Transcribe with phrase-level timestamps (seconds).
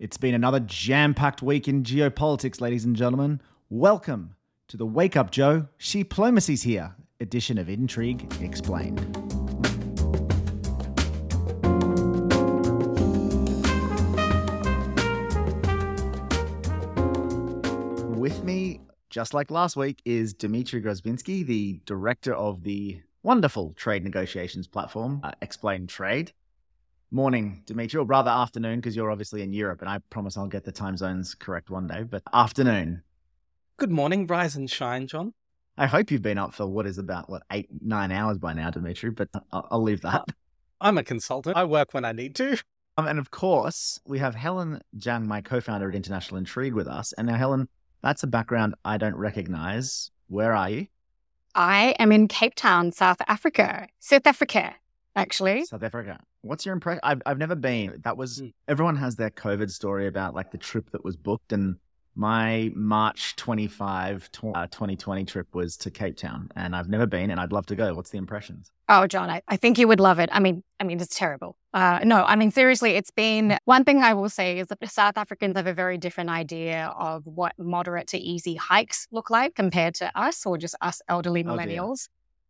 [0.00, 3.40] It's been another jam packed week in geopolitics, ladies and gentlemen.
[3.70, 4.34] Welcome
[4.66, 8.98] to the Wake Up Joe, Xi Diplomacy's here edition of Intrigue Explained.
[18.18, 18.80] With me,
[19.10, 25.20] just like last week, is Dmitry Grozoubinski, the director of the wonderful trade negotiations platform,
[25.22, 26.32] uh, Explain Trade.
[27.14, 30.64] Morning, Dimitri, or rather afternoon, because you're obviously in Europe, and I promise I'll get
[30.64, 33.04] the time zones correct one day, but afternoon.
[33.76, 35.32] Good morning, rise and shine, John.
[35.78, 38.70] I hope you've been up for what is about, what, eight, nine hours by now,
[38.70, 40.24] Dimitri, but I'll, I'll leave that.
[40.80, 41.56] I'm a consultant.
[41.56, 42.60] I work when I need to.
[42.98, 46.88] Um, and of course, we have Helen Zhang, my co founder at International Intrigue, with
[46.88, 47.12] us.
[47.12, 47.68] And now, Helen,
[48.02, 50.10] that's a background I don't recognize.
[50.26, 50.88] Where are you?
[51.54, 53.86] I am in Cape Town, South Africa.
[54.00, 54.74] South Africa,
[55.16, 55.64] actually.
[55.64, 56.20] South Africa.
[56.42, 57.00] What's your impression?
[57.02, 58.00] I've, I've never been.
[58.04, 58.52] That was, Mm.
[58.68, 61.52] everyone has their COVID story about like the trip that was booked.
[61.52, 61.76] And
[62.16, 66.48] my March 25, tw- uh, 2020 trip was to Cape Town.
[66.54, 67.94] And I've never been and I'd love to go.
[67.94, 68.70] What's the impressions?
[68.88, 70.28] Oh, John, I, I think you would love it.
[70.32, 71.56] I mean, I mean, it's terrible.
[71.72, 74.86] Uh, no, I mean, seriously, it's been one thing I will say is that the
[74.86, 79.54] South Africans have a very different idea of what moderate to easy hikes look like
[79.54, 82.08] compared to us or just us elderly Oh, millennials.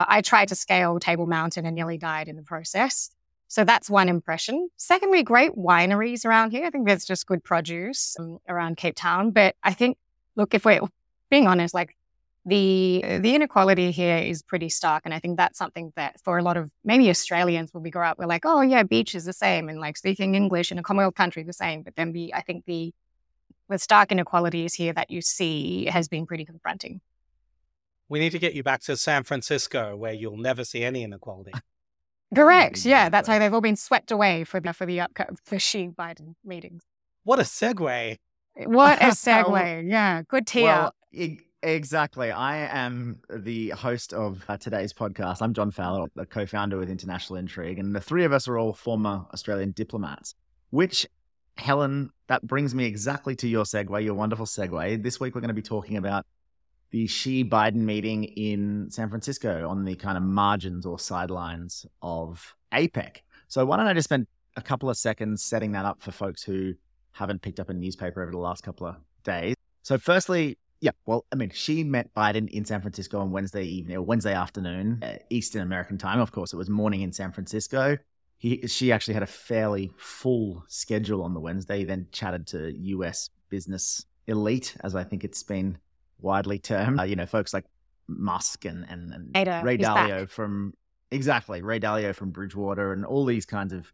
[0.09, 3.11] I tried to scale Table Mountain and nearly died in the process.
[3.49, 4.69] So that's one impression.
[4.77, 6.65] Secondly, great wineries around here.
[6.65, 9.31] I think there's just good produce um, around Cape Town.
[9.31, 9.97] But I think,
[10.35, 10.81] look, if we're
[11.31, 11.97] being honest, like
[12.47, 16.43] the the inequality here is pretty stark, and I think that's something that for a
[16.43, 19.33] lot of maybe Australians, when we grow up, we're like, oh yeah, beach is the
[19.33, 21.83] same, and like speaking English in a Commonwealth country the same.
[21.83, 22.93] But then the I think the
[23.69, 27.01] the stark inequalities here that you see has been pretty confronting.
[28.15, 31.51] We need to get you back to San Francisco where you'll never see any inequality.
[32.33, 32.85] Correct.
[32.85, 33.35] Yeah, that's Exactly.
[33.35, 36.83] why they've all been swept away for the for the upco- the Xi Biden meetings.
[37.25, 38.17] What a segue.
[38.67, 39.91] What a segue!
[39.91, 40.97] yeah, good tee Well, up.
[41.13, 42.31] e- exactly.
[42.31, 45.39] I am the host of uh, today's podcast.
[45.43, 48.57] I'm John Fowler, the co founder with International Intrigue, and the three of us are
[48.59, 50.37] all former Australian diplomats,
[50.71, 51.05] which,
[51.57, 55.03] Helen, that brings me exactly to your segue, your wonderful segue.
[55.03, 56.25] This week, we're going to be talking about
[56.95, 62.55] the Xi Biden meeting in San Francisco on the kind of margins or sidelines of
[62.73, 63.17] APEC.
[63.49, 66.45] So, why don't I just spend a couple of seconds setting that up for folks
[66.45, 66.75] who
[67.11, 68.95] haven't picked up a newspaper over the last couple of
[69.25, 69.57] days?
[69.83, 73.97] So, firstly, yeah, well, I mean, Xi met Biden in San Francisco on Wednesday evening
[73.97, 76.21] or Wednesday afternoon, uh, Eastern American time.
[76.21, 77.99] Of course, it was morning in San Francisco.
[78.39, 83.31] He, Xi actually had a fairly full schedule on the Wednesday, then chatted to US
[83.49, 85.79] business elite, as I think it's been
[86.25, 86.99] widely termed.
[86.99, 87.65] Uh, you know, folks like
[88.09, 90.11] Musk and, and, and Ada Ray is back.
[90.11, 90.75] Dalio from,
[91.11, 93.93] exactly, Ray Dalio from Bridgewater and all these kinds of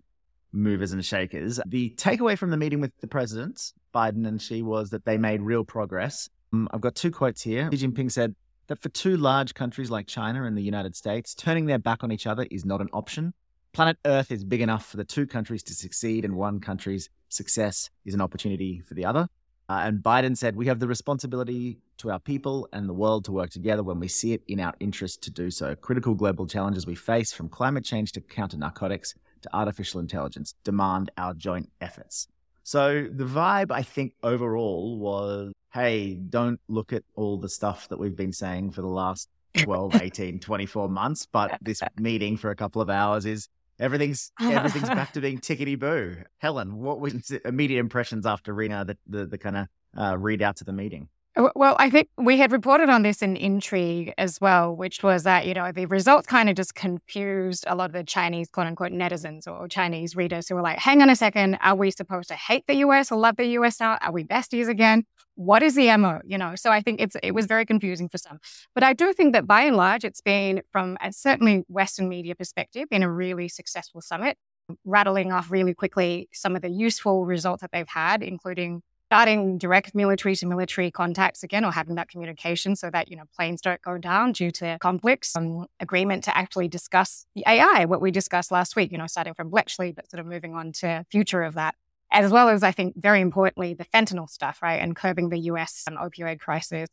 [0.53, 1.61] movers and shakers.
[1.67, 5.43] The takeaway from the meeting with the presidents, Biden and Xi, was that they made
[5.43, 6.31] real progress.
[6.53, 7.69] Um, I've got two quotes here.
[7.73, 8.35] Xi Jinping said
[8.69, 12.11] that for two large countries like China and the United States, turning their back on
[12.11, 13.35] each other is not an option.
[13.73, 17.91] Planet Earth is big enough for the two countries to succeed, and one country's success
[18.05, 19.29] is an opportunity for the other.
[19.71, 23.33] Uh, and Biden said, We have the responsibility to our people and the world to
[23.33, 25.77] work together when we see it in our interest to do so.
[25.77, 31.13] Critical global challenges we face, from climate change to counter narcotics to artificial intelligence, demand
[31.17, 32.27] our joint efforts.
[32.65, 37.99] So the vibe, I think, overall was hey, don't look at all the stuff that
[38.01, 42.57] we've been saying for the last 12, 18, 24 months, but this meeting for a
[42.57, 43.49] couple of hours is
[43.81, 46.17] everything's everything's back to being tickety boo.
[46.39, 50.67] Helen, what was immediate impressions after Rena the the, the kind of uh, readouts of
[50.67, 51.09] the meeting?
[51.37, 55.47] Well, I think we had reported on this in Intrigue as well, which was that,
[55.47, 58.91] you know, the results kind of just confused a lot of the Chinese quote unquote
[58.91, 62.35] netizens or Chinese readers who were like, hang on a second, are we supposed to
[62.35, 63.97] hate the US or love the US now?
[64.03, 65.05] Are we besties again?
[65.37, 66.21] What is the MO?
[66.25, 68.41] You know, so I think it's it was very confusing for some.
[68.75, 72.35] But I do think that by and large, it's been from a certainly Western media
[72.35, 74.37] perspective, been a really successful summit,
[74.85, 79.93] rattling off really quickly some of the useful results that they've had, including starting direct
[79.93, 83.83] military to military contacts again or having that communication so that you know planes don't
[83.83, 88.53] go down due to conflicts um, agreement to actually discuss the ai what we discussed
[88.53, 91.55] last week you know starting from bletchley but sort of moving on to future of
[91.55, 91.75] that
[92.13, 95.83] as well as i think very importantly the fentanyl stuff right and curbing the us
[95.89, 96.89] and opioid crisis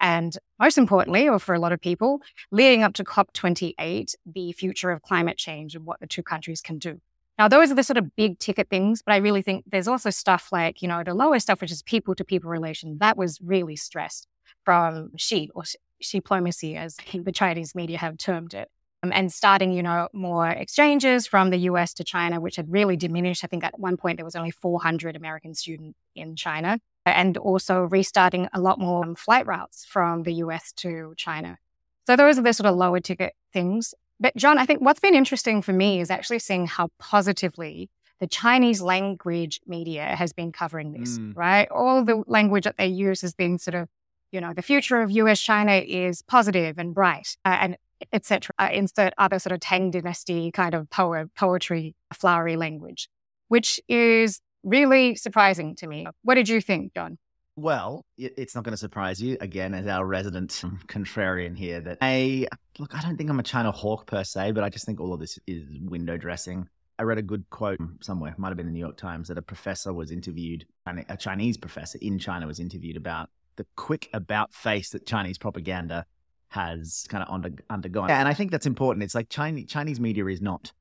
[0.00, 2.20] and most importantly, or for a lot of people,
[2.50, 6.78] leading up to COP28, the future of climate change and what the two countries can
[6.78, 7.00] do.
[7.38, 10.10] Now, those are the sort of big ticket things, but I really think there's also
[10.10, 12.98] stuff like, you know, the lower stuff, which is people to people relation.
[12.98, 14.28] That was really stressed
[14.64, 15.64] from Xi or
[16.00, 18.70] Xi diplomacy, as the Chinese media have termed it.
[19.02, 22.96] um, and starting, you know, more exchanges from the US to China, which had really
[22.96, 23.42] diminished.
[23.44, 27.82] I think at one point there was only 400 American students in China, and also
[27.82, 31.58] restarting a lot more um, flight routes from the US to China.
[32.06, 33.94] So those are the sort of lower ticket things.
[34.22, 37.90] But John, I think what's been interesting for me is actually seeing how positively
[38.20, 41.36] the Chinese language media has been covering this, mm.
[41.36, 41.68] right?
[41.72, 43.88] All the language that they use has been sort of,
[44.30, 47.76] you know, the future of US China is positive and bright uh, and
[48.12, 48.54] etc.
[48.60, 53.08] Uh, insert other sort of Tang Dynasty kind of poet, poetry, flowery language,
[53.48, 56.06] which is really surprising to me.
[56.22, 57.18] What did you think, John?
[57.54, 60.50] Well, it's not going to surprise you again as our resident
[60.86, 62.46] contrarian here that I
[62.78, 62.94] look.
[62.94, 65.20] I don't think I'm a China hawk per se, but I just think all of
[65.20, 66.68] this is window dressing.
[66.98, 69.42] I read a good quote somewhere, might have been the New York Times, that a
[69.42, 74.90] professor was interviewed, a Chinese professor in China was interviewed about the quick about face
[74.90, 76.06] that Chinese propaganda
[76.48, 78.08] has kind of under, undergone.
[78.08, 79.02] Yeah, and I think that's important.
[79.04, 80.72] It's like Chinese, Chinese media is not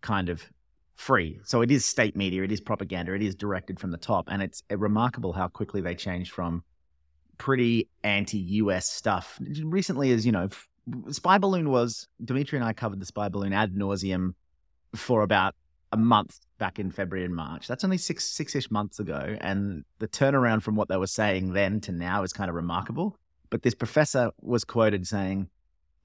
[0.00, 0.50] kind of
[0.96, 1.38] free.
[1.44, 4.28] So it is state media, it is propaganda, it is directed from the top.
[4.30, 6.64] And it's eh, remarkable how quickly they changed from
[7.38, 9.38] pretty anti US stuff.
[9.62, 10.48] Recently, as you know,
[11.10, 14.34] Spy Balloon was, Dimitri and I covered the Spy Balloon ad nauseum
[14.94, 15.54] for about
[15.92, 17.68] a month back in February and March.
[17.68, 21.52] That's only six six ish months ago, and the turnaround from what they were saying
[21.52, 23.16] then to now is kind of remarkable.
[23.50, 25.48] But this professor was quoted saying,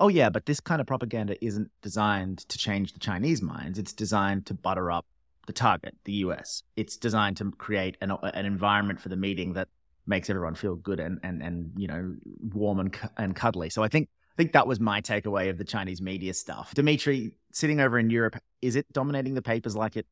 [0.01, 3.77] "Oh yeah, but this kind of propaganda isn't designed to change the Chinese minds.
[3.77, 5.06] It's designed to butter up
[5.45, 6.63] the target, the U.S.
[6.75, 9.68] It's designed to create an uh, an environment for the meeting that
[10.07, 12.15] makes everyone feel good and and and you know
[12.53, 15.63] warm and and cuddly." So I think I think that was my takeaway of the
[15.63, 16.74] Chinese media stuff.
[16.74, 20.07] Dimitri, sitting over in Europe, is it dominating the papers like it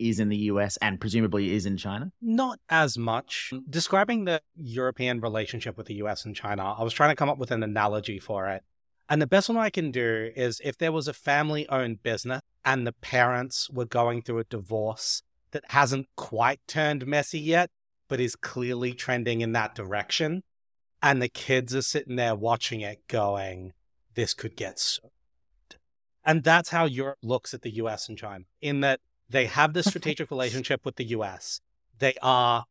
[0.00, 2.10] is in the US and presumably is in China?
[2.20, 3.52] Not as much.
[3.68, 7.38] Describing the European relationship with the US and China, I was trying to come up
[7.38, 8.64] with an analogy for it.
[9.10, 12.40] And the best one I can do is if there was a family owned business
[12.64, 17.70] and the parents were going through a divorce that hasn't quite turned messy yet,
[18.08, 20.44] but is clearly trending in that direction
[21.02, 23.72] and the kids are sitting there watching it going,
[24.14, 25.10] this could get so.
[26.24, 29.86] And that's how Europe looks at the US and China, in that they have this
[29.86, 31.60] strategic relationship with the US.
[31.98, 32.66] They are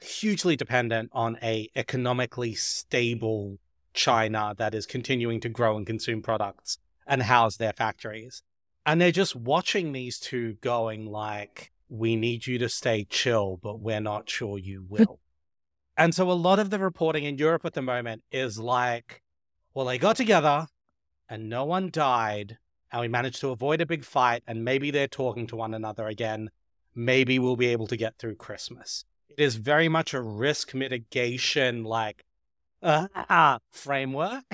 [0.00, 3.58] hugely dependent on a economically stable
[3.92, 8.42] China that is continuing to grow and consume products and house their factories.
[8.86, 13.80] And they're just watching these two going like, we need you to stay chill, but
[13.80, 15.20] we're not sure you will.
[15.96, 19.22] And so a lot of the reporting in Europe at the moment is like,
[19.74, 20.68] well, they got together
[21.28, 22.58] and no one died,
[22.90, 26.08] and we managed to avoid a big fight, and maybe they're talking to one another
[26.08, 26.50] again.
[26.92, 29.04] Maybe we'll be able to get through Christmas.
[29.28, 32.24] It is very much a risk mitigation, like,
[32.82, 34.44] uh, uh, framework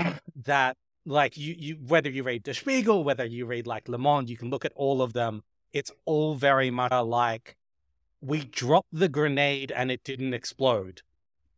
[0.44, 4.28] that, like, you, you, whether you read Der Spiegel, whether you read like Le Monde,
[4.28, 5.42] you can look at all of them.
[5.72, 7.56] It's all very much like,
[8.20, 11.02] we dropped the grenade and it didn't explode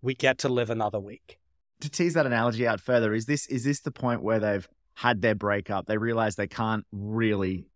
[0.02, 1.38] we get to live another week.
[1.80, 5.22] To tease that analogy out further, is this is this the point where they've had
[5.22, 5.86] their breakup?
[5.86, 7.66] They realize they can't really,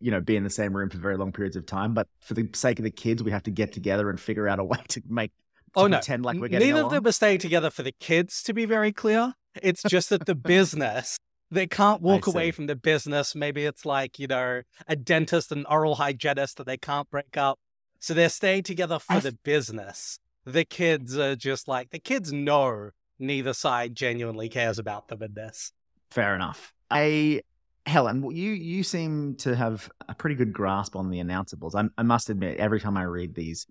[0.00, 1.92] you know, be in the same room for very long periods of time.
[1.92, 4.58] But for the sake of the kids, we have to get together and figure out
[4.58, 6.96] a way to make to oh no, pretend like we're getting neither along.
[6.96, 8.42] of them are staying together for the kids.
[8.44, 11.18] To be very clear, it's just that the business
[11.50, 13.34] they can't walk away from the business.
[13.34, 17.58] Maybe it's like you know a dentist and oral hygienist that they can't break up.
[17.98, 22.90] So they're staying together for the business the kids are just like the kids know
[23.18, 25.72] neither side genuinely cares about them in this.
[26.10, 26.72] Fair enough.
[26.90, 27.42] I
[27.86, 31.74] Helen, you you seem to have a pretty good grasp on the announceables.
[31.74, 33.66] I, I must admit, every time I read these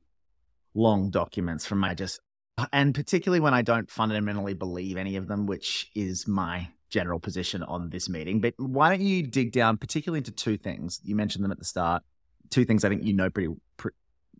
[0.73, 2.19] long documents from my just,
[2.73, 7.63] and particularly when I don't fundamentally believe any of them, which is my general position
[7.63, 8.41] on this meeting.
[8.41, 10.99] But why don't you dig down particularly into two things?
[11.03, 12.03] You mentioned them at the start.
[12.49, 13.49] Two things I think you know pretty,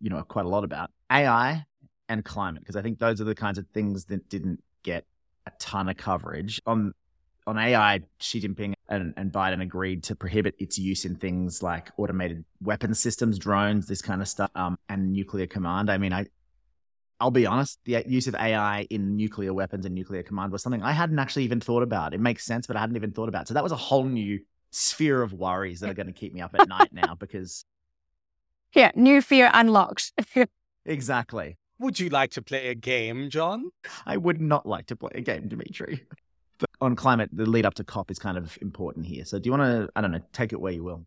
[0.00, 1.64] you know, quite a lot about AI
[2.08, 5.04] and climate because I think those are the kinds of things that didn't get
[5.46, 6.92] a ton of coverage on
[7.50, 8.00] on AI.
[8.18, 12.94] Xi Jinping and, and Biden agreed to prohibit its use in things like automated weapon
[12.94, 15.90] systems, drones, this kind of stuff, um, and nuclear command.
[15.90, 16.26] I mean, I
[17.20, 20.82] I'll be honest, the use of AI in nuclear weapons and nuclear command was something
[20.82, 22.14] I hadn't actually even thought about.
[22.14, 23.42] It makes sense, but I hadn't even thought about.
[23.42, 23.48] It.
[23.48, 24.40] So that was a whole new
[24.70, 27.66] sphere of worries that are going to keep me up at night now because
[28.74, 30.12] yeah, new fear unlocked.
[30.86, 31.58] exactly.
[31.78, 33.70] Would you like to play a game, John?
[34.06, 36.06] I would not like to play a game, Dimitri.
[36.60, 39.24] But on climate, the lead up to COP is kind of important here.
[39.24, 41.06] So do you want to, I don't know, take it where you will?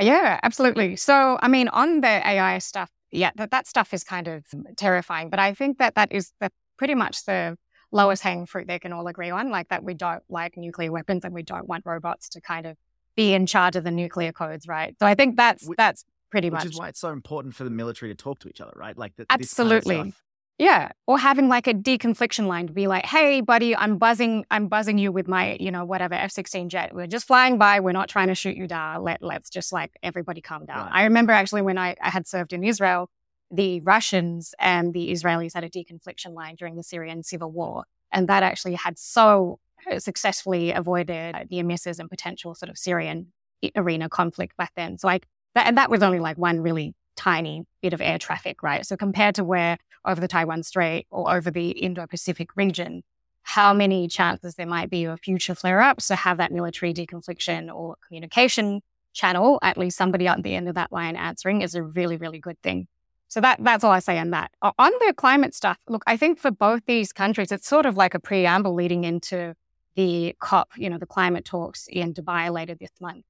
[0.00, 0.96] Yeah, absolutely.
[0.96, 4.44] So, I mean, on the AI stuff, yeah, that, that stuff is kind of
[4.76, 5.30] terrifying.
[5.30, 7.56] But I think that that is the, pretty much the
[7.92, 11.24] lowest hanging fruit they can all agree on, like that we don't like nuclear weapons
[11.24, 12.76] and we don't want robots to kind of
[13.16, 14.96] be in charge of the nuclear codes, right?
[14.98, 17.62] So I think that's Which- that's pretty Which much is why it's so important for
[17.62, 18.98] the military to talk to each other, right?
[18.98, 19.96] Like the, Absolutely.
[19.96, 20.20] Kind of.
[20.58, 24.68] Yeah, or having like a deconfliction line to be like, "Hey, buddy, I'm buzzing, I'm
[24.68, 26.94] buzzing you with my, you know, whatever F-16 jet.
[26.94, 27.80] We're just flying by.
[27.80, 29.02] We're not trying to shoot you down.
[29.02, 31.00] Let let's just like everybody calm down." Right.
[31.00, 33.10] I remember actually when I, I had served in Israel,
[33.50, 38.28] the Russians and the Israelis had a deconfliction line during the Syrian civil war, and
[38.28, 39.58] that actually had so
[39.98, 43.32] successfully avoided the misses and potential sort of Syrian
[43.74, 44.98] arena conflict back then.
[44.98, 48.62] So like that, and that was only like one really tiny bit of air traffic,
[48.62, 48.84] right?
[48.86, 53.02] So compared to where over the Taiwan Strait or over the Indo Pacific region,
[53.42, 57.74] how many chances there might be of future flare ups to have that military deconfliction
[57.74, 58.80] or communication
[59.12, 62.38] channel, at least somebody at the end of that line answering, is a really, really
[62.38, 62.86] good thing.
[63.28, 64.50] So that that's all I say on that.
[64.62, 68.14] On the climate stuff, look, I think for both these countries, it's sort of like
[68.14, 69.54] a preamble leading into
[69.96, 73.24] the COP, you know, the climate talks in Dubai later this month.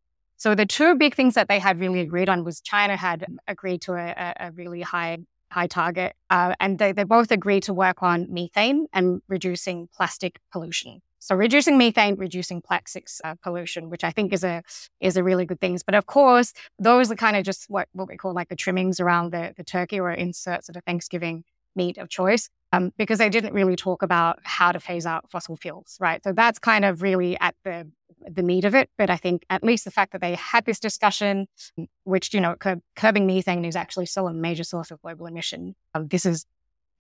[0.45, 3.81] So the two big things that they had really agreed on was China had agreed
[3.87, 5.17] to a, a- really high
[5.51, 10.41] high target, uh, and they, they both agreed to work on methane and reducing plastic
[10.53, 11.01] pollution.
[11.19, 14.63] So reducing methane, reducing plastics uh, pollution, which I think is a
[15.01, 15.83] is a really good things.
[15.83, 19.01] But of course, those are kind of just what, what we call like the trimmings
[19.01, 22.51] around the, the turkey or inserts of the Thanksgiving meat of choice.
[22.75, 26.21] Um, because they didn't really talk about how to phase out fossil fuels, right?
[26.25, 27.89] So that's kind of really at the
[28.29, 28.91] the meat of it.
[28.97, 31.47] But I think at least the fact that they had this discussion,
[32.05, 35.75] which you know, curb, curbing methane is actually still a major source of global emission.
[35.95, 36.47] Um, this is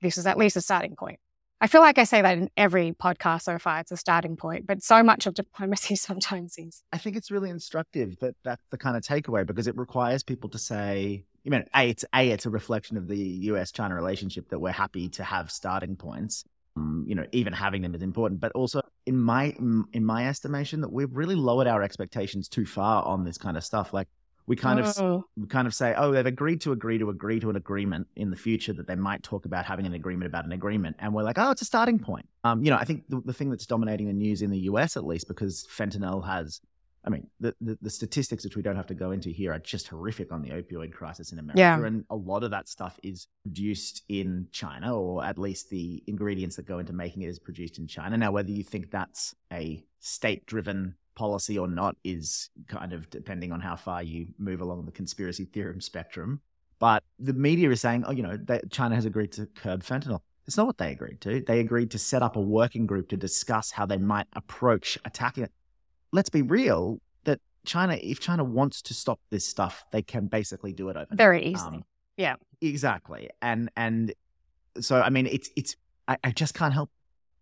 [0.01, 1.19] this is at least a starting point.
[1.61, 3.81] I feel like I say that in every podcast so far.
[3.81, 7.51] It's a starting point, but so much of diplomacy sometimes is I think it's really
[7.51, 11.63] instructive that that's the kind of takeaway because it requires people to say, you know,
[11.75, 13.73] a it's a it's a reflection of the U.S.
[13.73, 16.45] China relationship that we're happy to have starting points.
[16.77, 19.55] Um, you know, even having them is important, but also in my
[19.93, 23.65] in my estimation that we've really lowered our expectations too far on this kind of
[23.65, 23.93] stuff.
[23.93, 24.09] Like
[24.47, 27.41] we kind of Oh, we kind of say, oh, they've agreed to agree to agree
[27.41, 30.45] to an agreement in the future that they might talk about having an agreement about
[30.45, 30.97] an agreement.
[30.99, 32.29] And we're like, oh, it's a starting point.
[32.43, 34.97] Um, you know, I think the, the thing that's dominating the news in the US,
[34.97, 36.61] at least, because fentanyl has,
[37.07, 39.59] I mean, the, the, the statistics, which we don't have to go into here, are
[39.59, 41.61] just horrific on the opioid crisis in America.
[41.61, 41.85] Yeah.
[41.85, 46.57] And a lot of that stuff is produced in China, or at least the ingredients
[46.57, 48.17] that go into making it is produced in China.
[48.17, 53.53] Now, whether you think that's a state driven policy or not is kind of depending
[53.53, 56.41] on how far you move along the conspiracy theorem spectrum.
[56.79, 60.21] But the media is saying, oh, you know, that China has agreed to curb fentanyl.
[60.47, 61.41] It's not what they agreed to.
[61.41, 65.45] They agreed to set up a working group to discuss how they might approach attacking
[65.45, 65.53] it.
[66.15, 70.73] Let's be real that China, if China wants to stop this stuff, they can basically
[70.73, 71.19] do it overnight.
[71.19, 71.85] very easily.
[72.17, 72.37] Yeah.
[72.61, 73.31] Exactly.
[73.43, 74.15] And and
[74.81, 75.77] so I mean it's it's
[76.09, 76.91] I, I just can't help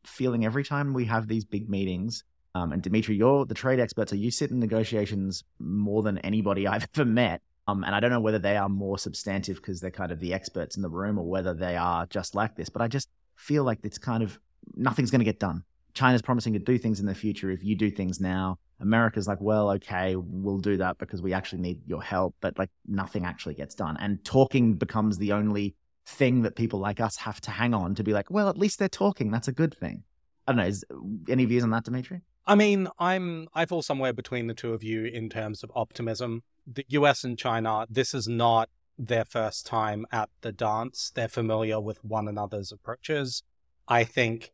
[0.04, 2.24] feeling every time we have these big meetings.
[2.54, 6.66] Um, and Dimitri, you're the trade expert, so you sit in negotiations more than anybody
[6.72, 7.40] I've ever met.
[7.68, 10.34] Um, and I don't know whether they are more substantive because they're kind of the
[10.34, 12.68] experts in the room, or whether they are just like this.
[12.68, 14.38] But I just feel like it's kind of
[14.74, 15.62] nothing's going to get done.
[15.94, 18.58] China's promising to do things in the future if you do things now.
[18.80, 22.70] America's like, well, okay, we'll do that because we actually need your help, but like
[22.86, 23.96] nothing actually gets done.
[24.00, 28.02] And talking becomes the only thing that people like us have to hang on to
[28.02, 29.30] be like, well, at least they're talking.
[29.30, 30.02] That's a good thing.
[30.46, 30.66] I don't know.
[30.66, 30.84] Is
[31.28, 32.22] any views on that, Dimitri?
[32.44, 36.42] I mean, I'm I fall somewhere between the two of you in terms of optimism.
[36.66, 38.68] The US and China, this is not
[38.98, 41.12] their first time at the dance.
[41.14, 43.44] They're familiar with one another's approaches.
[43.86, 44.52] I think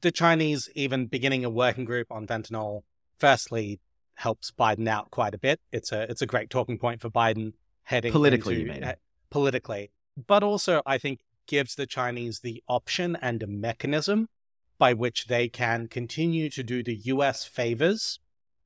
[0.00, 2.82] the Chinese even beginning a working group on fentanyl
[3.18, 3.80] firstly
[4.14, 5.60] helps Biden out quite a bit.
[5.72, 7.52] It's a it's a great talking point for Biden
[7.84, 8.94] heading Politically, into- uh,
[9.30, 9.90] politically.
[10.26, 14.28] But also I think gives the Chinese the option and a mechanism
[14.78, 18.18] by which they can continue to do the US favors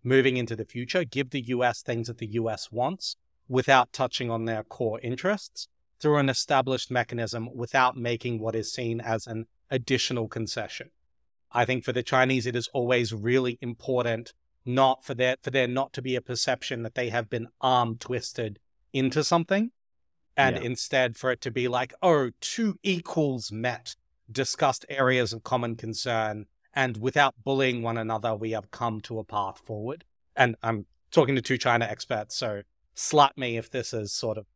[0.05, 3.17] moving into the future, give the US things that the US wants
[3.49, 5.69] without touching on their core interests
[6.01, 10.91] through an established mechanism without making what is seen as an additional concession.
[11.53, 14.33] I think for the Chinese, it is always really important
[14.65, 17.97] not for there for there not to be a perception that they have been arm
[17.97, 18.59] twisted
[18.93, 19.71] into something,
[20.37, 20.63] and Yeah.
[20.63, 23.97] instead for it to be like, oh, two equals met,
[24.31, 29.25] discussed areas of common concern, and without bullying one another, we have come to a
[29.25, 30.05] path forward.
[30.37, 32.63] And I'm talking to two China experts, so
[32.95, 34.47] slap me if this is sort of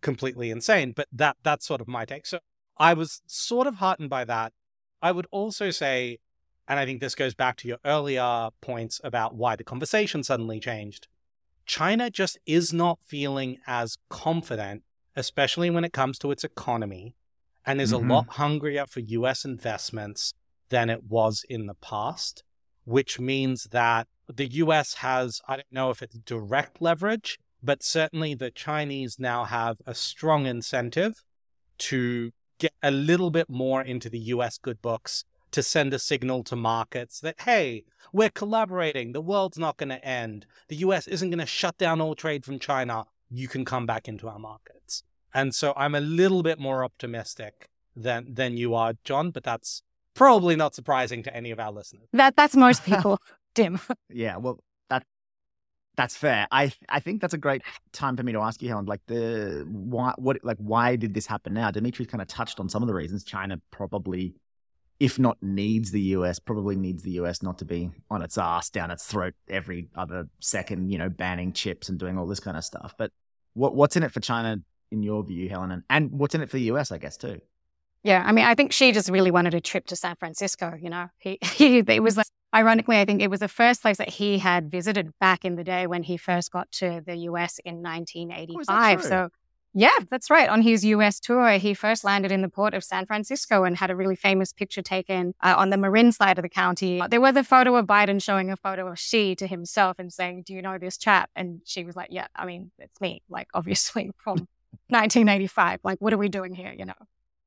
[0.00, 2.26] completely insane, but that that's sort of my take.
[2.26, 2.38] So
[2.78, 4.54] I was sort of heartened by that.
[5.02, 6.18] I would also say,
[6.68, 10.60] and I think this goes back to your earlier points about why the conversation suddenly
[10.60, 11.08] changed.
[11.66, 14.84] China just is not feeling as confident,
[15.16, 17.16] especially when it comes to its economy,
[17.66, 17.96] and is Mhm.
[17.96, 20.34] a lot hungrier for US investments
[20.68, 22.44] than it was in the past.
[22.84, 28.34] which means that the US has, I don't know if it's direct leverage, but certainly
[28.34, 31.22] the Chinese now have a strong incentive
[31.78, 32.32] to
[32.62, 36.54] get a little bit more into the US good books to send a signal to
[36.54, 39.12] markets that, hey, we're collaborating.
[39.12, 40.46] The world's not going to end.
[40.68, 43.04] The US isn't going to shut down all trade from China.
[43.28, 45.02] You can come back into our markets.
[45.34, 49.82] And so I'm a little bit more optimistic than than you are, John, but that's
[50.14, 52.08] probably not surprising to any of our listeners.
[52.12, 53.18] That that's most people,
[53.54, 53.80] Dim.
[54.08, 54.71] Yeah, well, that
[55.96, 56.46] that's fair.
[56.50, 58.86] I I think that's a great time for me to ask you, Helen.
[58.86, 61.70] Like the why what like why did this happen now?
[61.70, 63.24] Dimitri kind of touched on some of the reasons.
[63.24, 64.34] China probably,
[65.00, 68.70] if not needs the US, probably needs the US not to be on its ass
[68.70, 70.90] down its throat every other second.
[70.90, 72.94] You know, banning chips and doing all this kind of stuff.
[72.96, 73.10] But
[73.54, 74.58] what what's in it for China
[74.90, 75.72] in your view, Helen?
[75.72, 77.40] And, and what's in it for the US, I guess too.
[78.04, 80.74] Yeah, I mean, I think Xi just really wanted a trip to San Francisco.
[80.80, 83.98] You know, he, he it was like, ironically, I think it was the first place
[83.98, 87.60] that he had visited back in the day when he first got to the US
[87.64, 88.98] in 1985.
[88.98, 89.28] Oh, so,
[89.72, 90.48] yeah, that's right.
[90.48, 93.90] On his US tour, he first landed in the port of San Francisco and had
[93.90, 97.00] a really famous picture taken uh, on the Marin side of the county.
[97.08, 100.42] There was a photo of Biden showing a photo of Xi to himself and saying,
[100.44, 103.48] "Do you know this chap?" And Xi was like, "Yeah, I mean, it's me." Like,
[103.54, 104.48] obviously from
[104.88, 105.80] 1985.
[105.84, 106.74] Like, what are we doing here?
[106.76, 106.94] You know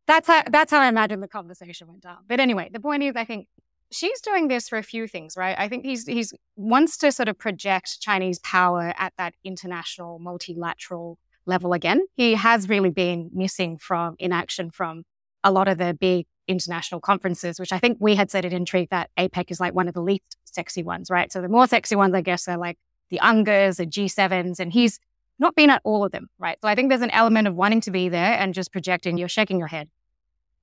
[0.07, 2.19] that's how that's how I imagine the conversation went down.
[2.27, 3.47] But anyway, the point is, I think
[3.91, 5.55] Xi's doing this for a few things, right?
[5.57, 11.17] I think he's he's wants to sort of project Chinese power at that international multilateral
[11.45, 12.05] level again.
[12.15, 15.03] He has really been missing from inaction from
[15.43, 18.89] a lot of the big international conferences, which I think we had said at Intrigue
[18.89, 21.31] that APEC is like one of the least sexy ones, right?
[21.31, 22.77] So the more sexy ones, I guess, are like
[23.09, 24.99] the UNGAs, the G7s, and he's
[25.37, 26.57] not been at all of them, right?
[26.61, 29.17] So I think there's an element of wanting to be there and just projecting.
[29.17, 29.89] You're shaking your head.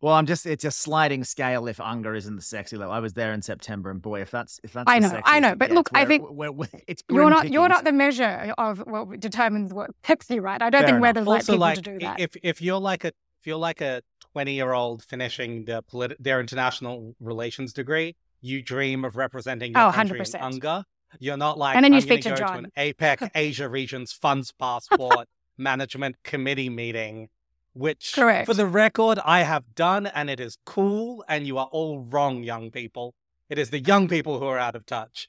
[0.03, 2.93] Well, I'm just it's a sliding scale if UNGA isn't the sexy level.
[2.93, 5.39] I was there in September, and boy, if that's if that's I know, sexiest, I
[5.41, 7.55] know, but yeah, look, I think we're, we're, it's you're not pickings.
[7.55, 10.61] you're not the measure of what determines what sexy, right?
[10.61, 11.03] I don't Fair think enough.
[11.03, 12.19] we're the right also, people like to do that.
[12.21, 13.09] if if you're like a
[13.41, 18.61] if you're like a 20 year old finishing the politi- their international relations degree, you
[18.61, 20.35] dream of representing your Oh, country 100%.
[20.35, 20.85] in UNGA.
[21.21, 22.63] You're not like And then you I'm speak to go John.
[22.65, 27.29] to an APEC Asia Regions Funds Passport Management Committee meeting,
[27.75, 28.47] which, Correct.
[28.47, 31.25] for the record, I have done, and it is cool.
[31.29, 33.15] And you are all wrong, young people.
[33.49, 35.29] It is the young people who are out of touch.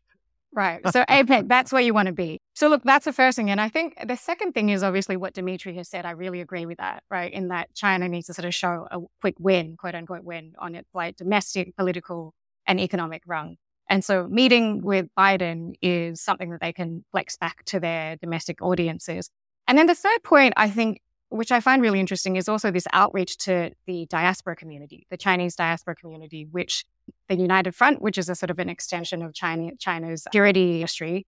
[0.56, 0.82] Right.
[0.91, 2.39] So APEC, that's where you want to be.
[2.53, 3.49] So look, that's the first thing.
[3.49, 6.06] And I think the second thing is obviously what Dimitri has said.
[6.06, 7.32] I really agree with that, right?
[7.34, 10.75] In that China needs to sort of show a quick win, quote unquote win on
[10.75, 12.34] its like domestic, political,
[12.67, 13.56] and economic rung.
[13.89, 18.62] And so meeting with Biden is something that they can flex back to their domestic
[18.62, 19.29] audiences.
[19.67, 21.01] And then the third point, I think,
[21.33, 25.55] which I find really interesting, is also this outreach to the diaspora community, the Chinese
[25.55, 26.85] diaspora community, which
[27.27, 31.25] the United Front, which is a sort of an extension of China, China's security industry,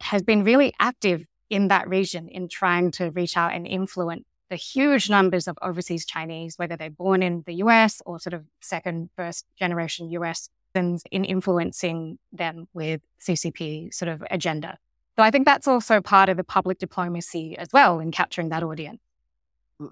[0.00, 4.56] has been really active in that region in trying to reach out and influence the
[4.56, 9.10] huge numbers of overseas Chinese, whether they're born in the US or sort of second,
[9.16, 14.78] first generation US, citizens, in influencing them with CCP sort of agenda.
[15.16, 18.62] So I think that's also part of the public diplomacy as well in capturing that
[18.62, 19.00] audience.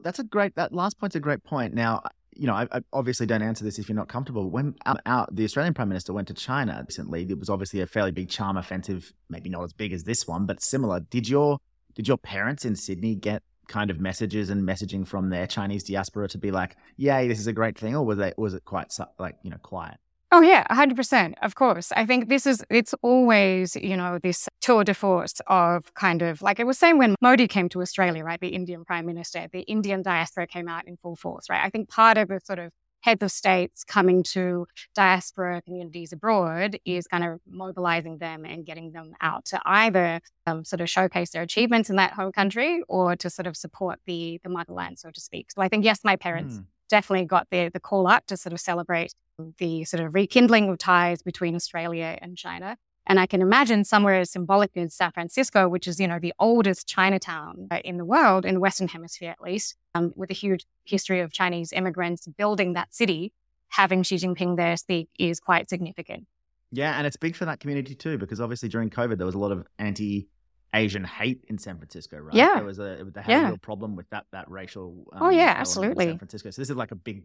[0.03, 0.55] That's a great.
[0.57, 1.75] That last point's a great point.
[1.75, 2.03] Now,
[2.35, 4.51] you know, I, I obviously don't answer this if you're not comfortable.
[4.51, 7.87] When out, out, the Australian Prime Minister went to China recently, it was obviously a
[7.87, 9.13] fairly big charm offensive.
[9.29, 11.01] Maybe not as big as this one, but similar.
[11.01, 11.59] Did your
[11.95, 16.29] did your parents in Sydney get kind of messages and messaging from their Chinese diaspora
[16.29, 18.93] to be like, "Yay, this is a great thing," or was they was it quite
[19.19, 19.99] like you know quiet?
[20.33, 21.35] Oh yeah, hundred percent.
[21.43, 25.93] Of course, I think this is it's always you know this tour de force of
[25.95, 28.41] kind of like it was saying when Modi came to Australia, right?
[28.41, 31.65] The Indian Prime Minister, the Indian diaspora came out in full force, right?
[31.65, 36.79] I think part of the sort of heads of states coming to diaspora communities abroad
[36.85, 41.31] is kind of mobilizing them and getting them out to either um, sort of showcase
[41.31, 45.11] their achievements in that home country or to sort of support the the motherland, so
[45.11, 45.51] to speak.
[45.51, 46.63] So I think yes, my parents Hmm.
[46.91, 49.15] Definitely got the the call up to sort of celebrate
[49.59, 52.77] the sort of rekindling of ties between Australia and China.
[53.07, 56.35] And I can imagine somewhere as symbolic as San Francisco, which is, you know, the
[56.39, 60.35] oldest Chinatown uh, in the world, in the Western Hemisphere at least, um, with a
[60.35, 63.33] huge history of Chinese immigrants building that city,
[63.69, 66.27] having Xi Jinping there speak is quite significant.
[66.71, 69.39] Yeah, and it's big for that community too, because obviously during COVID there was a
[69.39, 70.29] lot of anti.
[70.75, 72.35] Asian hate in San Francisco, right?
[72.35, 72.55] Yeah.
[72.57, 73.43] there was a they had Yeah.
[73.47, 75.05] a real problem with that that racial.
[75.13, 76.07] Oh, um, yeah, element in absolutely.
[76.07, 76.51] San Francisco.
[76.51, 77.25] So this is like a big,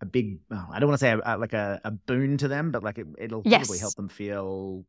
[0.00, 0.38] a big.
[0.50, 2.82] oh, I don't want to say a, a- like a, a boon to them, but
[2.82, 4.84] like it, it'll probably help them feel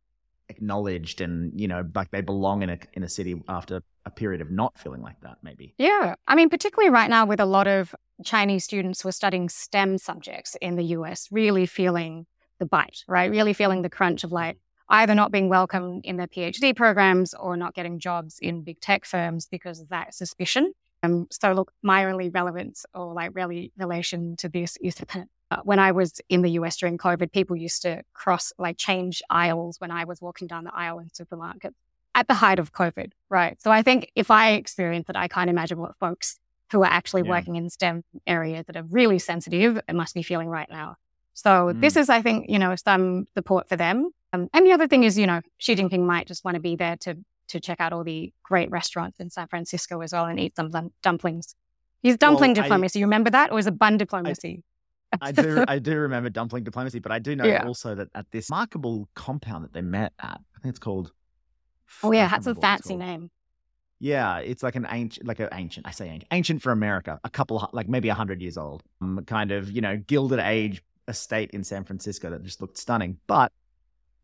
[0.49, 4.41] acknowledged and you know like they belong in a in a city after a period
[4.41, 5.37] of not feeling like that.
[5.43, 5.73] Maybe.
[5.77, 6.15] Yeah.
[6.27, 9.97] I mean, particularly right now with a lot of Chinese students who are studying STEM
[9.97, 12.25] subjects in the US, really feeling
[12.59, 13.29] the bite, right?
[13.29, 14.57] Really feeling the crunch of like,
[14.89, 19.05] either not being welcomed in their PhD programs or not getting jobs in big tech
[19.05, 20.73] firms because of that suspicion.
[21.03, 25.61] Um, so look, my only relevance or like really relation to this is that uh,
[25.63, 29.79] when I was in the US during COVID, people used to cross, like change aisles
[29.79, 31.73] when I was walking down the aisle in supermarkets
[32.15, 33.61] at the height of COVID, right?
[33.61, 36.39] So I think if I experience it, I can't imagine what folks
[36.71, 37.29] who are actually yeah.
[37.29, 40.95] working in STEM areas that are really sensitive must be feeling right now.
[41.33, 41.81] So mm.
[41.81, 44.11] this is, I think, you know, some support for them.
[44.31, 46.75] Um, and the other thing is, you know, Xi Jinping might just want to be
[46.75, 47.17] there to
[47.49, 50.71] to check out all the great restaurants in San Francisco as well and eat some
[51.01, 51.55] dumplings.
[52.01, 52.99] He's dumpling well, diplomacy.
[52.99, 54.63] I, you remember that, or is it bun diplomacy?
[55.13, 55.65] I, I do.
[55.67, 57.65] I do remember dumpling diplomacy, but I do know yeah.
[57.65, 61.11] also that at this remarkable compound that they met at, I think it's called.
[62.03, 63.31] Oh yeah, that's a fancy name.
[63.99, 65.85] Yeah, it's like an ancient, like an ancient.
[65.87, 67.19] I say ancient, ancient for America.
[67.23, 68.83] A couple, like maybe a hundred years old.
[69.01, 73.17] Um, kind of, you know, gilded age estate in San Francisco that just looked stunning.
[73.27, 73.51] But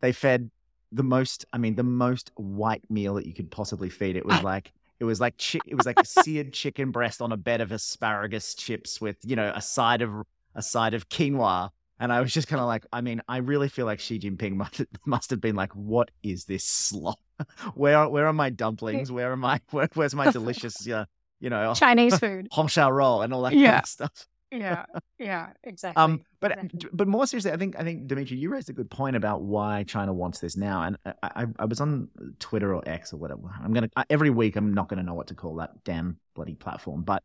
[0.02, 0.50] they fed
[0.92, 4.16] the most, I mean, the most white meal that you could possibly feed.
[4.16, 7.32] It was like, it was like, chi- it was like a seared chicken breast on
[7.32, 10.12] a bed of asparagus chips with, you know, a side of,
[10.56, 11.70] a side of quinoa.
[12.00, 14.54] And I was just kind of like, I mean, I really feel like Xi Jinping
[14.56, 17.20] must, must have been like, what is this slop?
[17.74, 19.12] where, where are my dumplings?
[19.12, 21.06] Where are my, where, where's my delicious, uh,
[21.40, 23.72] you know, Chinese food, Hong roll and all that yeah.
[23.72, 24.86] kind of stuff yeah,
[25.20, 26.02] yeah, exactly.
[26.02, 26.90] Um, but exactly.
[26.94, 29.84] but more seriously, I think I think Dimitri, you raised a good point about why
[29.84, 33.42] China wants this now, and I, I, I was on Twitter or X or whatever.
[33.62, 34.56] I'm gonna every week.
[34.56, 37.24] I'm not gonna know what to call that damn bloody platform, but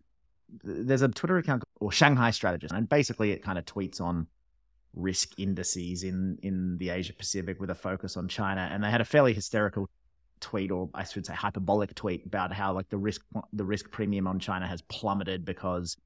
[0.63, 4.27] there's a Twitter account or Shanghai Strategist, and basically it kind of tweets on
[4.95, 9.01] risk indices in in the Asia Pacific with a focus on China, and they had
[9.01, 9.89] a fairly hysterical
[10.41, 14.27] tweet or I should say hyperbolic tweet about how like the risk the risk premium
[14.27, 15.97] on China has plummeted because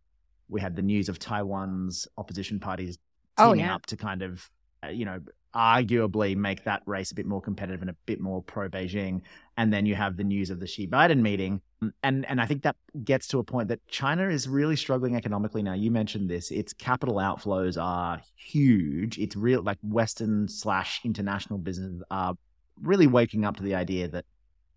[0.48, 2.98] we had the news of Taiwan's opposition parties
[3.36, 3.74] teaming oh, yeah.
[3.74, 4.50] up to kind of,
[4.84, 5.20] uh, you know,
[5.54, 9.22] arguably make that race a bit more competitive and a bit more pro Beijing.
[9.56, 11.60] And then you have the news of the Xi Biden meeting.
[12.02, 15.62] And and I think that gets to a point that China is really struggling economically
[15.62, 15.74] now.
[15.74, 16.50] You mentioned this.
[16.50, 19.18] Its capital outflows are huge.
[19.18, 22.34] It's real like Western slash international businesses are
[22.82, 24.24] really waking up to the idea that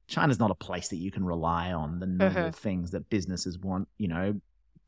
[0.08, 2.52] China's not a place that you can rely on the normal uh-huh.
[2.52, 4.40] things that businesses want, you know,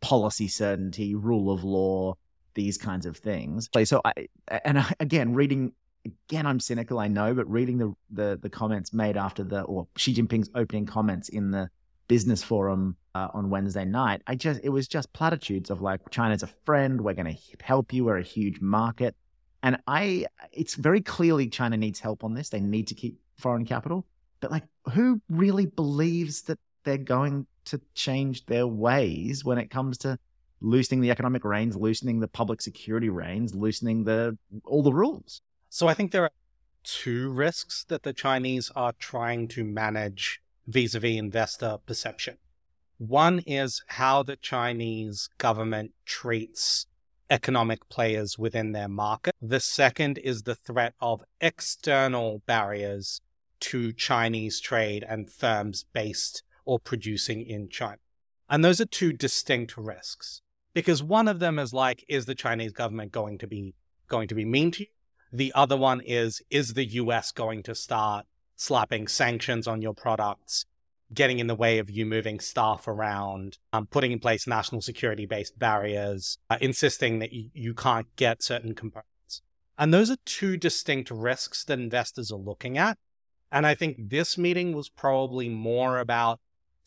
[0.01, 2.15] policy certainty, rule of law,
[2.53, 3.69] these kinds of things.
[3.83, 4.27] So I
[4.65, 5.73] and I, again reading
[6.05, 9.87] again I'm cynical I know, but reading the the the comments made after the or
[9.97, 11.69] Xi Jinping's opening comments in the
[12.07, 16.43] business forum uh, on Wednesday night, I just it was just platitudes of like China's
[16.43, 19.15] a friend, we're going to help you, we're a huge market.
[19.61, 22.49] And I it's very clearly China needs help on this.
[22.49, 24.05] They need to keep foreign capital.
[24.39, 26.59] But like who really believes that
[26.89, 30.17] they're going to change their ways when it comes to
[30.59, 35.41] loosening the economic reins, loosening the public security reins, loosening the all the rules.
[35.69, 36.31] So I think there are
[36.83, 42.37] two risks that the Chinese are trying to manage vis-a-vis investor perception.
[42.97, 46.87] One is how the Chinese government treats
[47.29, 49.35] economic players within their market.
[49.39, 53.21] The second is the threat of external barriers
[53.59, 57.97] to Chinese trade and firms based or producing in China.
[58.47, 60.43] And those are two distinct risks
[60.75, 63.73] because one of them is like, is the Chinese government going to be
[64.07, 64.89] going to be mean to you?
[65.33, 70.67] The other one is, is the US going to start slapping sanctions on your products,
[71.11, 75.25] getting in the way of you moving staff around, um, putting in place national security
[75.25, 79.41] based barriers, uh, insisting that you, you can't get certain components.
[79.75, 82.99] And those are two distinct risks that investors are looking at.
[83.51, 86.39] And I think this meeting was probably more about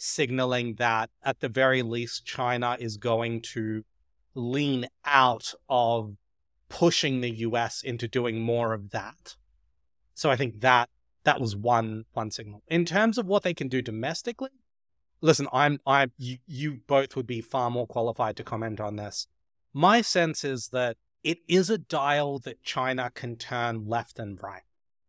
[0.03, 3.85] signaling that at the very least, China is going to
[4.35, 6.17] lean out of
[6.69, 9.37] pushing the US into doing more of that.
[10.15, 10.91] So I think that
[11.25, 12.63] that was one one signal.
[12.67, 14.51] In terms of what they can do domestically,
[15.21, 19.29] listen, I'm I you, you both would be far more qualified to comment on this.
[19.73, 24.63] My sense is that it is a dial that China can turn left and right.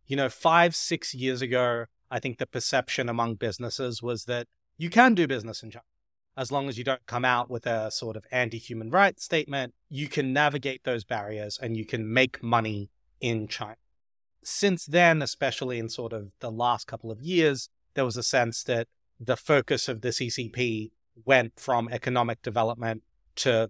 [0.05, 4.89] You know, five, six years ago, I think the perception among businesses was that you
[4.89, 5.83] can do business in China.
[6.35, 9.73] As long as you don't come out with a sort of anti human rights statement,
[9.89, 12.89] you can navigate those barriers and you can make money
[13.21, 13.77] in China.
[14.43, 18.63] Since then, especially in sort of the last couple of years, there was a sense
[18.63, 18.87] that
[19.19, 20.91] the focus of the CCP
[21.23, 23.03] went from economic development
[23.35, 23.69] to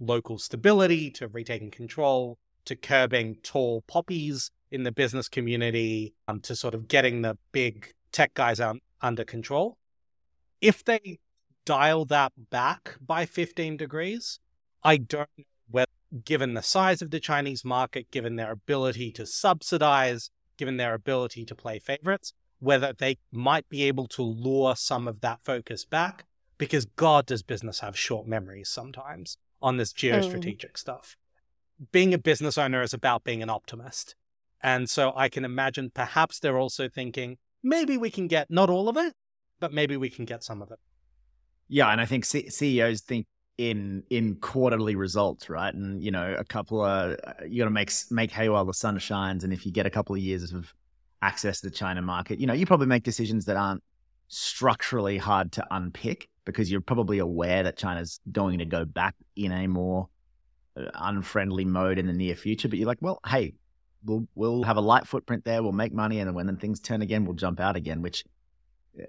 [0.00, 6.56] local stability, to retaking control, to curbing tall poppies in the business community, um, to
[6.56, 8.60] sort of getting the big tech guys
[9.02, 9.76] under control
[10.60, 11.18] if they
[11.64, 14.40] dial that back by 15 degrees,
[14.82, 15.90] I don't know whether,
[16.24, 21.44] given the size of the Chinese market, given their ability to subsidize, given their ability
[21.44, 26.24] to play favorites, whether they might be able to lure some of that focus back,
[26.58, 30.76] because God does business have short memories sometimes on this geostrategic mm.
[30.76, 31.16] stuff.
[31.92, 34.14] Being a business owner is about being an optimist.
[34.62, 38.90] And so I can imagine perhaps they're also thinking, maybe we can get not all
[38.90, 39.14] of it,
[39.60, 40.78] but maybe we can get some of it.
[41.68, 43.26] Yeah, and I think C- CEOs think
[43.58, 45.72] in in quarterly results, right?
[45.72, 48.98] And you know, a couple of you got to make make hay while the sun
[48.98, 50.74] shines, and if you get a couple of years of
[51.22, 53.82] access to the China market, you know, you probably make decisions that aren't
[54.28, 59.52] structurally hard to unpick because you're probably aware that China's going to go back in
[59.52, 60.08] a more
[60.76, 62.68] uh, unfriendly mode in the near future.
[62.68, 63.54] But you're like, well, hey,
[64.04, 65.62] we'll we'll have a light footprint there.
[65.62, 68.02] We'll make money, and then when things turn again, we'll jump out again.
[68.02, 68.24] Which,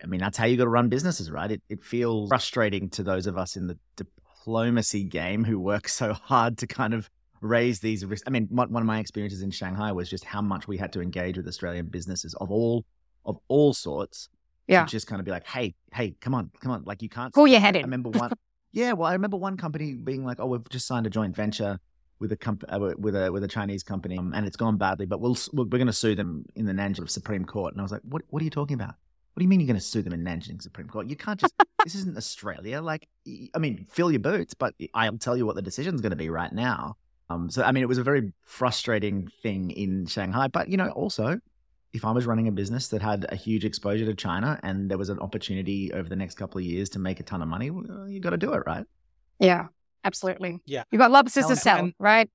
[0.02, 1.52] I mean, that's how you got to run businesses, right?
[1.52, 6.14] It it feels frustrating to those of us in the diplomacy game who work so
[6.14, 7.10] hard to kind of
[7.42, 8.24] raise these risks.
[8.28, 11.02] I mean, one of my experiences in Shanghai was just how much we had to
[11.02, 12.86] engage with Australian businesses of all
[13.26, 14.30] of all sorts.
[14.68, 17.34] Yeah, just kind of be like, hey, hey, come on, come on, like you can't
[17.34, 17.82] pull your head in.
[17.82, 18.32] I remember one.
[18.72, 21.80] yeah, well, I remember one company being like, oh, we've just signed a joint venture
[22.20, 25.08] with a comp- uh, with a with a Chinese company, um, and it's gone badly,
[25.08, 27.74] but we'll we're going to sue them in the Nanjing Supreme Court.
[27.74, 28.94] And I was like, what What are you talking about?
[29.34, 31.08] What do you mean you're going to sue them in Nanjing Supreme Court?
[31.08, 31.54] You can't just.
[31.84, 32.82] this isn't Australia.
[32.82, 33.08] Like,
[33.56, 36.30] I mean, fill your boots, but I'll tell you what the decision's going to be
[36.30, 36.98] right now.
[37.30, 40.90] Um, so I mean, it was a very frustrating thing in Shanghai, but you know,
[40.90, 41.40] also.
[41.94, 44.98] If I was running a business that had a huge exposure to China and there
[44.98, 47.70] was an opportunity over the next couple of years to make a ton of money,
[47.70, 48.86] well, you got to do it, right?
[49.40, 49.68] Yeah.
[50.04, 50.60] Absolutely.
[50.66, 50.84] Yeah.
[50.92, 52.30] You got lobsters to sell, and, right?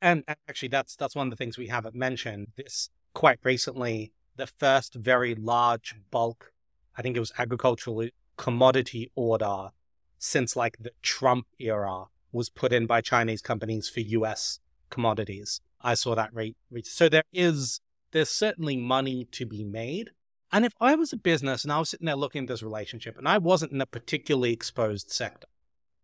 [0.00, 2.48] And, and actually, that's that's one of the things we haven't mentioned.
[2.56, 6.52] This quite recently, the first very large bulk,
[6.96, 9.70] I think it was agricultural commodity order
[10.18, 14.60] since like the Trump era was put in by Chinese companies for U.S.
[14.90, 15.60] commodities.
[15.80, 16.56] I saw that rate.
[16.84, 17.80] So there is
[18.12, 20.10] there's certainly money to be made.
[20.52, 23.16] And if I was a business and I was sitting there looking at this relationship
[23.16, 25.48] and I wasn't in a particularly exposed sector,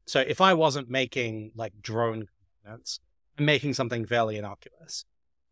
[0.06, 2.28] so if I wasn't making like drone
[2.62, 3.00] components,
[3.38, 5.04] I'm making something fairly innocuous.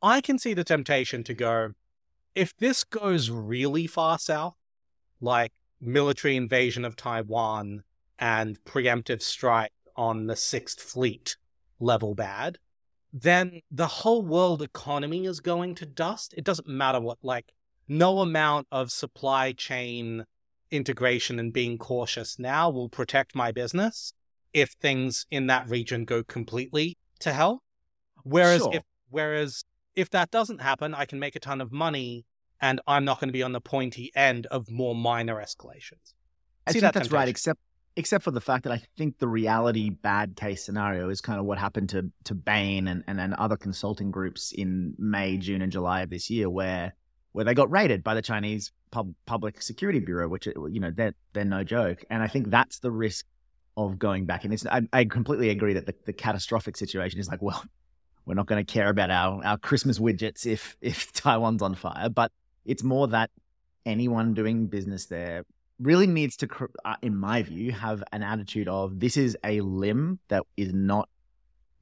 [0.02, 1.72] I can see the temptation to go,
[2.36, 4.54] if this goes really far south,
[5.20, 7.82] like military invasion of Taiwan
[8.18, 11.36] and preemptive strike on the Sixth Fleet
[11.80, 12.58] level bad,
[13.12, 16.34] then the whole world economy is going to dust.
[16.36, 17.52] It doesn't matter what, like,
[17.88, 20.26] no amount of supply chain
[20.70, 24.12] integration and being cautious now will protect my business
[24.52, 27.62] if things in that region go completely to hell.
[28.24, 28.74] Whereas sure.
[28.74, 29.64] if whereas
[29.96, 32.26] if that doesn't happen, I can make a ton of money
[32.60, 36.14] and I'm not going to be on the pointy end of more minor escalations.
[36.66, 37.14] I See think that that's temptation.
[37.14, 37.60] right, except
[37.96, 41.46] except for the fact that I think the reality bad case scenario is kind of
[41.46, 45.72] what happened to to Bain and, and, and other consulting groups in May, June, and
[45.72, 46.94] July of this year, where
[47.32, 51.14] where they got raided by the Chinese Pub- Public Security Bureau, which you know they're
[51.32, 53.26] they're no joke, and I think that's the risk
[53.76, 54.44] of going back.
[54.44, 57.62] And it's, I, I completely agree that the, the catastrophic situation is like, well,
[58.26, 62.08] we're not going to care about our, our Christmas widgets if, if Taiwan's on fire.
[62.08, 62.32] But
[62.64, 63.30] it's more that
[63.86, 65.44] anyone doing business there
[65.78, 66.48] really needs to,
[66.84, 71.08] uh, in my view, have an attitude of this is a limb that is not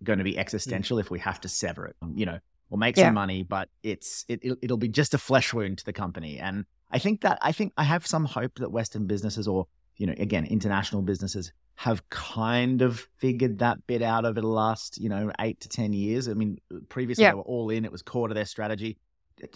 [0.03, 1.01] going to be existential mm.
[1.01, 1.97] if we have to sever it.
[2.15, 3.07] You know, we'll make yeah.
[3.07, 6.39] some money, but it's it, it'll be just a flesh wound to the company.
[6.39, 10.07] And I think that I think I have some hope that Western businesses or you
[10.07, 15.09] know again international businesses have kind of figured that bit out over the last, you
[15.09, 16.29] know, eight to 10 years.
[16.29, 18.97] I mean, previously they were all in, it was core to their strategy.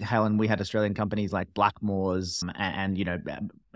[0.01, 3.19] Helen, we had Australian companies like Blackmores and, and you know,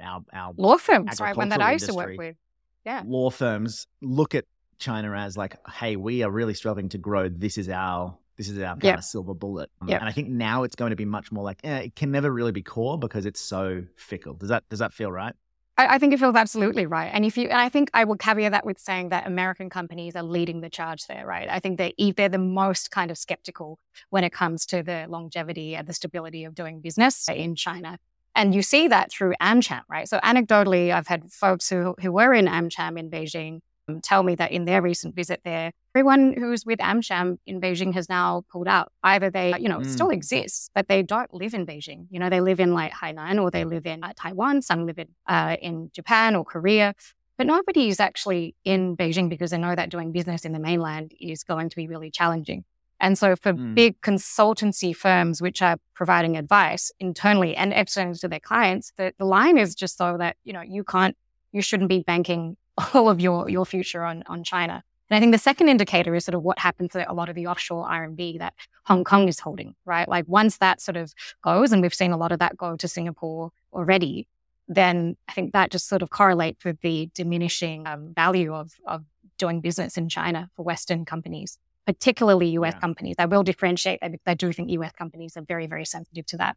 [0.03, 1.37] our, our law firms, right?
[1.37, 2.37] One that I used to work with.
[2.85, 3.03] Yeah.
[3.07, 4.45] Law firms look at
[4.79, 7.29] China as like, hey, we are really struggling to grow.
[7.29, 8.99] This is our this is our kind yep.
[8.99, 9.71] of silver bullet.
[9.87, 10.01] Yep.
[10.01, 12.33] And I think now it's going to be much more like, eh, it can never
[12.33, 14.35] really be core because it's so fickle.
[14.35, 15.35] Does that does that feel right?
[15.79, 17.11] I, I think it feels absolutely right.
[17.13, 20.15] And if you, and I think I will caveat that with saying that American companies
[20.17, 21.49] are leading the charge there, right?
[21.49, 23.79] I think they they're the most kind of skeptical
[24.11, 27.99] when it comes to the longevity and the stability of doing business in China.
[28.35, 30.09] And you see that through AmCham, right?
[30.09, 33.61] So anecdotally, I've had folks who, who were in AmCham in Beijing
[34.01, 38.09] tell me that in their recent visit there, everyone who's with AmCham in Beijing has
[38.09, 38.93] now pulled out.
[39.03, 39.87] Either they, you know, mm.
[39.87, 42.07] still exist, but they don't live in Beijing.
[42.11, 44.63] You know, they live in like Hainan or they live in uh, Taiwan.
[44.63, 46.95] Some live in, uh, in Japan or Korea.
[47.39, 51.13] But nobody is actually in Beijing because they know that doing business in the mainland
[51.21, 52.65] is going to be really challenging.
[53.01, 53.75] And so for mm.
[53.75, 59.25] big consultancy firms which are providing advice internally and externally to their clients, the, the
[59.25, 61.17] line is just so that, you know, you can't,
[61.51, 62.57] you shouldn't be banking
[62.95, 64.83] all of your your future on on China.
[65.11, 67.35] And I think the second indicator is sort of what happened to a lot of
[67.35, 68.55] the offshore RMB that
[68.85, 70.09] Hong Kong is holding, right?
[70.09, 72.89] Like once that sort of goes, and we've seen a lot of that go to
[72.89, 74.27] Singapore already,
[74.69, 79.05] then I think that just sort of correlates with the diminishing um, value of, of
[79.37, 82.81] doing business in China for Western companies, particularly US yeah.
[82.81, 83.17] companies.
[83.19, 83.99] I will differentiate.
[84.03, 86.57] I, I do think US companies are very, very sensitive to that.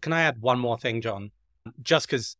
[0.00, 1.30] Can I add one more thing, John?
[1.80, 2.36] Just because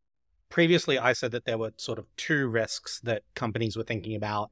[0.53, 4.51] previously I said that there were sort of two risks that companies were thinking about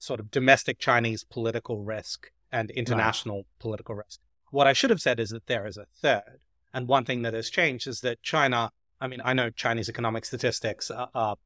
[0.00, 3.46] sort of domestic Chinese political risk and international right.
[3.60, 4.18] political risk.
[4.50, 6.40] What I should have said is that there is a third.
[6.74, 10.24] And one thing that has changed is that China, I mean, I know Chinese economic
[10.24, 11.36] statistics are, are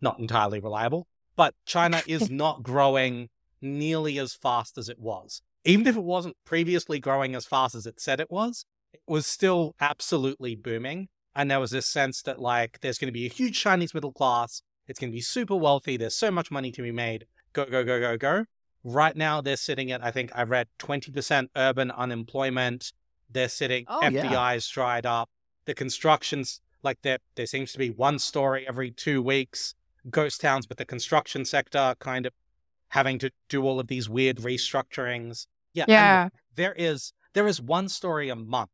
[0.00, 3.28] not entirely reliable, but China is not growing
[3.60, 5.40] nearly as fast as it was.
[5.64, 9.24] Even if it wasn't previously growing as fast as it said it was, it was
[9.24, 11.08] still absolutely booming.
[11.34, 14.12] And there was this sense that, like, there's going to be a huge Chinese middle
[14.12, 14.62] class.
[14.88, 15.96] It's going to be super wealthy.
[15.96, 17.26] There's so much money to be made.
[17.52, 18.44] Go, go, go, go, go.
[18.82, 22.92] Right now, they're sitting at, I think I read 20% urban unemployment.
[23.30, 24.74] They're sitting, oh, FDI's yeah.
[24.74, 25.30] dried up.
[25.66, 29.74] The construction's like there, there seems to be one story every two weeks.
[30.08, 32.32] Ghost towns, but the construction sector kind of
[32.88, 35.46] having to do all of these weird restructurings.
[35.74, 35.84] Yeah.
[35.88, 36.28] Yeah.
[36.56, 38.70] There is there is one story a month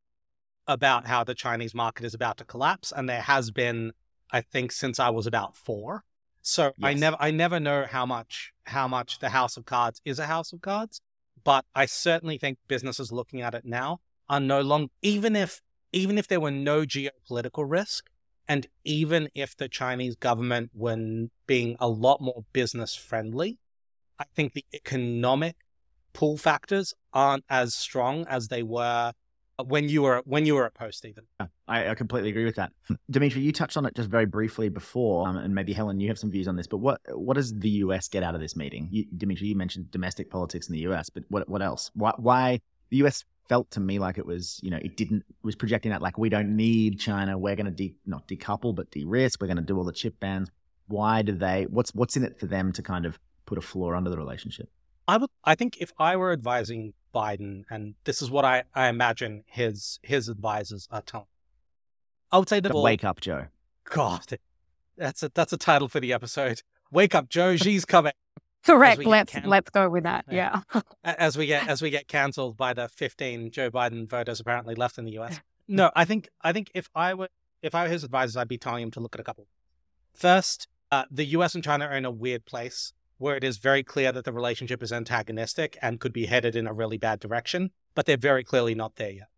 [0.67, 3.93] about how the Chinese market is about to collapse, and there has been,
[4.31, 6.05] I think, since I was about four.
[6.43, 6.73] So yes.
[6.83, 10.27] I never I never know how much how much the House of Cards is a
[10.27, 11.01] House of Cards,
[11.43, 15.61] but I certainly think businesses looking at it now are no longer even if
[15.93, 18.11] even if there were no geopolitical risk,
[18.49, 23.59] and even if the Chinese government were being a lot more business friendly,
[24.19, 25.57] I think the economic
[26.13, 29.13] pull factors aren't as strong as they were
[29.65, 31.25] when you were when you were at post even.
[31.69, 32.73] I, I, completely agree with that.
[33.11, 36.19] Dimitri you touched on it just very briefly before um, and maybe helen you have
[36.19, 38.89] some views on this but what what does the us get out of this meeting?
[38.91, 41.91] You, dimitri you mentioned domestic politics in the us but what what else?
[41.95, 45.45] Why, why the us felt to me like it was you know it didn't it
[45.45, 48.91] was projecting that like we don't need china we're going to de- not decouple but
[48.91, 50.51] de-risk we're going to do all the chip bans.
[50.89, 53.95] Why do they what's what's in it for them to kind of put a floor
[53.95, 54.69] under the relationship
[55.09, 58.89] I would I think if I were advising Biden, and this is what I, I
[58.89, 61.27] imagine his his advisors are telling.
[62.31, 63.47] I would say that wake up, Joe.
[63.85, 64.39] God,
[64.97, 66.63] that's a that's a title for the episode.
[66.91, 67.57] Wake up, Joe.
[67.57, 68.13] Xi's coming.
[68.65, 69.05] Correct.
[69.05, 70.25] Let's can- let's go with that.
[70.31, 70.61] Yeah.
[70.75, 70.83] yeah.
[71.05, 74.99] as we get as we get cancelled by the 15 Joe Biden voters apparently left
[74.99, 75.41] in the U.S.
[75.69, 77.29] No, I think I think if I were
[77.63, 79.47] if I were his advisors, I'd be telling him to look at a couple.
[80.15, 81.55] First, uh, the U.S.
[81.55, 84.83] and China are in a weird place where it is very clear that the relationship
[84.83, 88.75] is antagonistic and could be headed in a really bad direction, but they're very clearly
[88.75, 89.29] not there yet.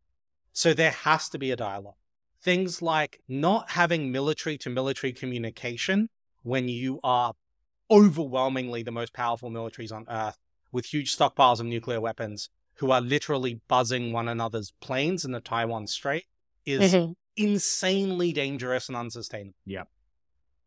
[0.53, 1.95] So there has to be a dialogue.
[2.41, 6.09] Things like not having military to military communication
[6.43, 7.35] when you are
[7.91, 10.37] overwhelmingly the most powerful militaries on earth
[10.73, 15.41] with huge stockpiles of nuclear weapons who are literally buzzing one another's planes in the
[15.41, 16.25] Taiwan Strait
[16.65, 17.13] is mm-hmm.
[17.37, 19.57] insanely dangerous and unsustainable.
[19.65, 19.85] Yeah.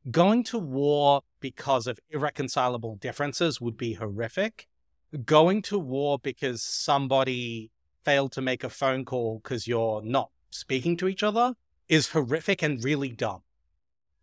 [0.10, 4.68] Going to war because of irreconcilable differences would be horrific.
[5.26, 7.72] Going to war because somebody
[8.06, 11.56] failed to make a phone call because you're not speaking to each other
[11.90, 13.42] is horrific and really dumb.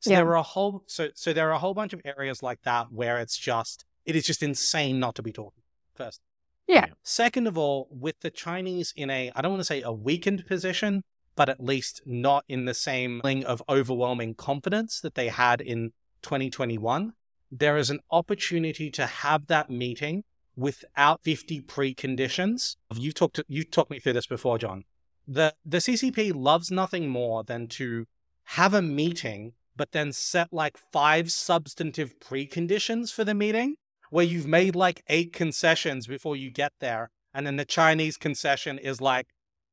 [0.00, 0.18] So yeah.
[0.18, 2.92] there are a whole so so there are a whole bunch of areas like that
[2.92, 5.62] where it's just it is just insane not to be talking
[5.94, 6.20] first.
[6.66, 6.86] Yeah.
[7.02, 10.46] Second of all, with the Chinese in a I don't want to say a weakened
[10.46, 11.02] position,
[11.34, 15.92] but at least not in the same feeling of overwhelming confidence that they had in
[16.22, 17.12] 2021.
[17.50, 20.24] There is an opportunity to have that meeting
[20.56, 22.76] without 50 preconditions.
[22.94, 24.84] You talked to, you talked me through this before, John.
[25.26, 28.06] The the CCP loves nothing more than to
[28.44, 33.76] have a meeting, but then set like five substantive preconditions for the meeting,
[34.10, 38.78] where you've made like eight concessions before you get there, and then the Chinese concession
[38.78, 39.28] is like,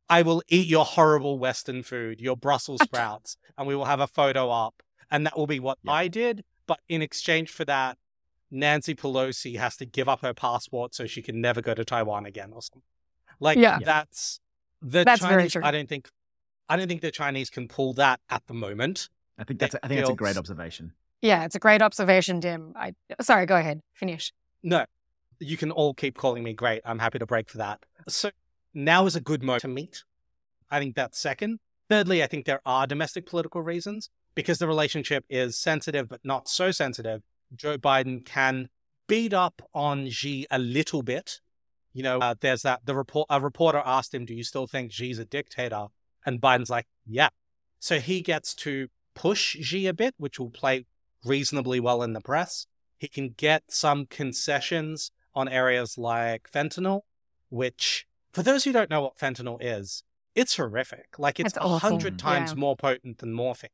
[0.10, 4.08] I will eat your horrible Western food, your Brussels sprouts, and we will have a
[4.08, 4.84] photo up.
[5.12, 5.92] And that will be what yeah.
[5.92, 6.44] I did.
[6.68, 7.98] But in exchange for that,
[8.52, 12.26] Nancy Pelosi has to give up her passport so she can never go to Taiwan
[12.26, 12.82] again or something.
[13.40, 13.80] Like yeah.
[13.84, 14.40] that's
[14.82, 15.56] the that's Chinese.
[15.56, 16.10] I don't think
[16.70, 19.10] I don't think the Chinese can pull that at the moment.
[19.38, 20.94] I think that's I think feels, that's a great observation.
[21.22, 22.74] Yeah, it's a great observation, Dim.
[22.76, 23.82] I sorry, go ahead.
[23.94, 24.32] Finish.
[24.64, 24.86] No.
[25.40, 26.82] You can all keep calling me great.
[26.86, 27.86] I'm happy to break for that.
[28.08, 28.32] So
[28.74, 30.04] now is a good moment to meet.
[30.72, 31.60] I think that's second.
[31.90, 36.48] Thirdly, I think there are domestic political reasons because the relationship is sensitive, but not
[36.48, 37.24] so sensitive.
[37.56, 38.70] Joe Biden can
[39.08, 41.40] beat up on Xi a little bit.
[41.94, 43.28] You know, uh, there's that the report.
[43.30, 45.88] A reporter asked him, "Do you still think Xi's a dictator?"
[46.26, 47.30] And Biden's like, "Yeah."
[47.80, 50.86] So he gets to push Xi a bit, which will play
[51.24, 52.68] reasonably well in the press.
[52.98, 57.02] He can get some concessions on areas like fentanyl,
[57.50, 61.18] which, for those who don't know what fentanyl is, it's horrific.
[61.18, 62.60] Like it's a hundred times yeah.
[62.60, 63.70] more potent than morphine.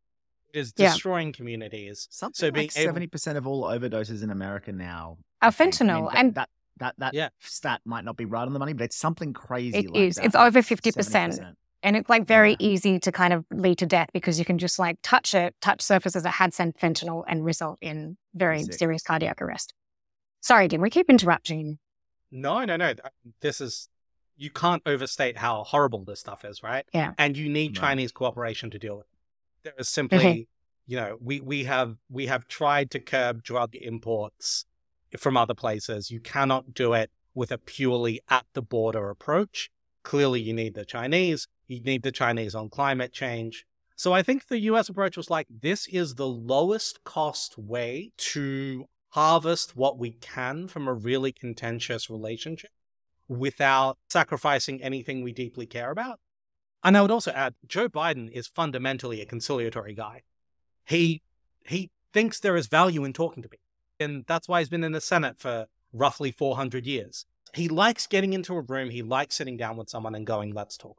[0.54, 1.34] It is destroying yeah.
[1.34, 2.08] communities.
[2.10, 6.18] Something so being seventy percent of all overdoses in America now are fentanyl, I mean,
[6.18, 7.30] and that that that yeah.
[7.40, 9.78] stat might not be right on the money, but it's something crazy.
[9.78, 10.16] It like is.
[10.16, 11.40] That, it's over fifty percent.
[11.84, 12.68] And it's like very yeah.
[12.68, 15.82] easy to kind of lead to death because you can just like touch it, touch
[15.82, 18.76] surfaces that had sent fentanyl and result in very Sick.
[18.76, 19.74] serious cardiac arrest.
[20.42, 21.80] Sorry, Dim, we keep interrupting.
[22.32, 22.94] No, no, no.
[23.42, 23.90] This is
[24.38, 26.86] you can't overstate how horrible this stuff is, right?
[26.94, 27.14] Yeah.
[27.18, 27.82] And you need no.
[27.82, 29.11] Chinese cooperation to deal with it.
[29.64, 30.42] There is simply, mm-hmm.
[30.88, 34.66] you know, we, we have we have tried to curb drug imports
[35.18, 36.10] from other places.
[36.10, 39.70] You cannot do it with a purely at the border approach.
[40.04, 41.48] Clearly you need the Chinese.
[41.68, 43.66] You need the Chinese on climate change.
[43.96, 48.86] So I think the US approach was like, this is the lowest cost way to
[49.10, 52.72] harvest what we can from a really contentious relationship
[53.28, 56.20] without sacrificing anything we deeply care about.
[56.84, 60.24] And I would also add, Joe Biden is fundamentally a conciliatory guy.
[60.86, 61.22] He
[61.68, 63.64] he thinks there is value in talking to people.
[64.00, 67.26] And that's why he's been in the Senate for roughly 400 years.
[67.54, 70.78] He likes getting into a room, he likes sitting down with someone and going, let's
[70.78, 70.98] talk.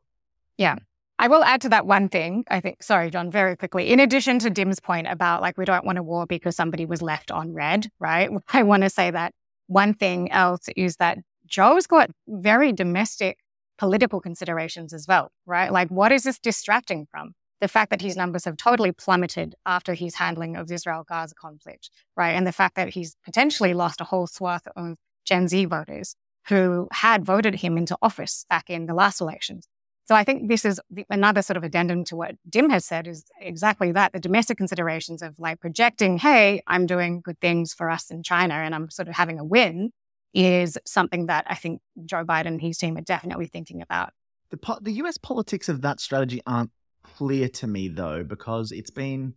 [0.56, 0.76] Yeah.
[1.18, 2.82] I will add to that one thing, I think.
[2.82, 3.90] Sorry, John, very quickly.
[3.90, 7.00] In addition to Dim's point about like, we don't want a war because somebody was
[7.00, 8.30] left on red, right?
[8.52, 9.34] I want to say that
[9.66, 13.38] one thing else is that Joe's got very domestic
[13.82, 15.72] political considerations as well, right?
[15.72, 17.32] Like, what is this distracting from?
[17.60, 21.34] The fact that his numbers have totally plummeted after his handling of the Israel Gaza
[21.34, 22.30] conflict, right?
[22.30, 26.14] And the fact that he's potentially lost a whole swath of Gen Z voters
[26.46, 29.66] who had voted him into office back in the last elections.
[30.04, 30.80] So I think this is
[31.10, 35.22] another sort of addendum to what Dim has said is exactly that the domestic considerations
[35.22, 39.08] of like projecting, hey, I'm doing good things for us in China and I'm sort
[39.08, 39.90] of having a win
[40.34, 44.10] is something that I think Joe Biden and his team are definitely thinking about.
[44.50, 46.70] The, po- the US politics of that strategy aren't
[47.02, 49.34] clear to me, though, because it's been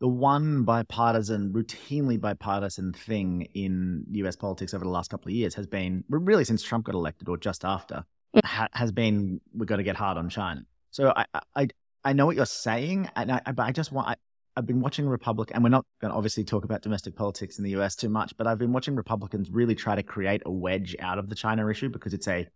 [0.00, 5.54] the one bipartisan, routinely bipartisan thing in US politics over the last couple of years
[5.54, 8.04] has been, really since Trump got elected or just after,
[8.36, 8.44] mm.
[8.44, 10.64] ha- has been we've got to get hard on China.
[10.90, 11.68] So I, I,
[12.04, 14.16] I know what you're saying, and I, but I just want, I,
[14.58, 17.64] I've been watching Republic, and we're not going to obviously talk about domestic politics in
[17.64, 20.96] the US too much, but I've been watching Republicans really try to create a wedge
[20.98, 22.48] out of the China issue because it's a,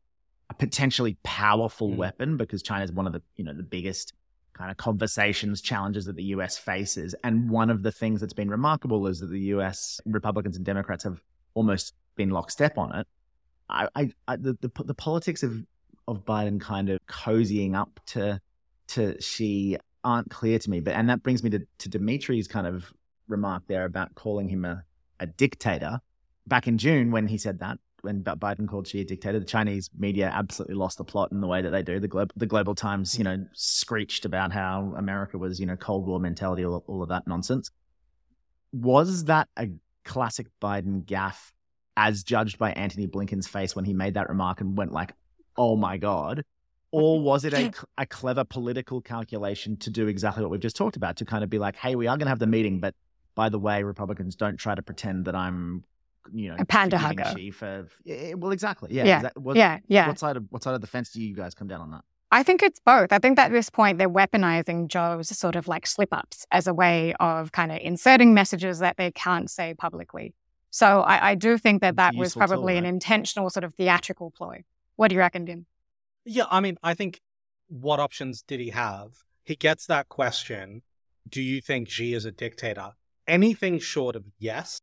[0.50, 1.96] a potentially powerful mm.
[1.96, 4.14] weapon because China is one of the you know the biggest
[4.52, 8.50] kind of conversations challenges that the US faces, and one of the things that's been
[8.50, 11.22] remarkable is that the US Republicans and Democrats have
[11.54, 13.06] almost been lockstep on it.
[13.68, 15.64] I, I, I the, the the politics of
[16.08, 18.40] of Biden kind of cozying up to
[18.88, 20.80] to Xi aren't clear to me.
[20.80, 22.92] But and that brings me to, to Dimitri's kind of
[23.28, 24.84] remark there about calling him a,
[25.20, 26.00] a dictator.
[26.46, 29.88] Back in June, when he said that, when Biden called Xi a dictator, the Chinese
[29.96, 32.00] media absolutely lost the plot in the way that they do.
[32.00, 36.06] The global the Global Times, you know, screeched about how America was, you know, Cold
[36.06, 37.70] War mentality, all, all of that nonsense.
[38.72, 39.68] Was that a
[40.04, 41.52] classic Biden gaffe,
[41.96, 45.12] as judged by Antony Blinken's face when he made that remark and went like,
[45.56, 46.44] "Oh my god"?
[46.92, 47.24] Or mm-hmm.
[47.24, 51.16] was it a, a clever political calculation to do exactly what we've just talked about
[51.16, 52.94] to kind of be like hey we are going to have the meeting but
[53.34, 55.82] by the way republicans don't try to pretend that i'm
[56.32, 59.22] you know a panda hugger for yeah, well exactly yeah yeah.
[59.22, 61.54] That, what, yeah yeah what side of what side of the fence do you guys
[61.54, 63.12] come down on that I think it's both.
[63.12, 66.66] I think that at this point they're weaponizing Joe's sort of like slip ups as
[66.66, 70.32] a way of kind of inserting messages that they can't say publicly.
[70.70, 72.76] So I, I do think that that was probably tool, right?
[72.78, 74.64] an intentional sort of theatrical ploy.
[74.96, 75.66] What do you reckon, Dim?
[76.24, 77.20] Yeah, I mean, I think
[77.68, 79.12] what options did he have?
[79.44, 80.82] He gets that question
[81.28, 82.92] Do you think Xi is a dictator?
[83.26, 84.80] Anything short of yes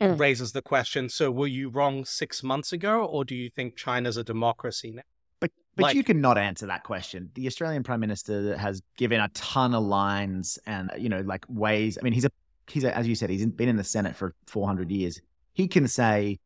[0.00, 0.18] mm.
[0.18, 4.16] raises the question so were you wrong six months ago, or do you think China's
[4.16, 5.02] a democracy now?
[5.40, 7.30] But, but like, you cannot answer that question.
[7.34, 11.98] The Australian Prime Minister has given a ton of lines and, you know, like ways.
[12.00, 12.30] I mean, he's a,
[12.68, 15.20] he's a, as you said, he's been in the Senate for 400 years.
[15.54, 16.38] He can say,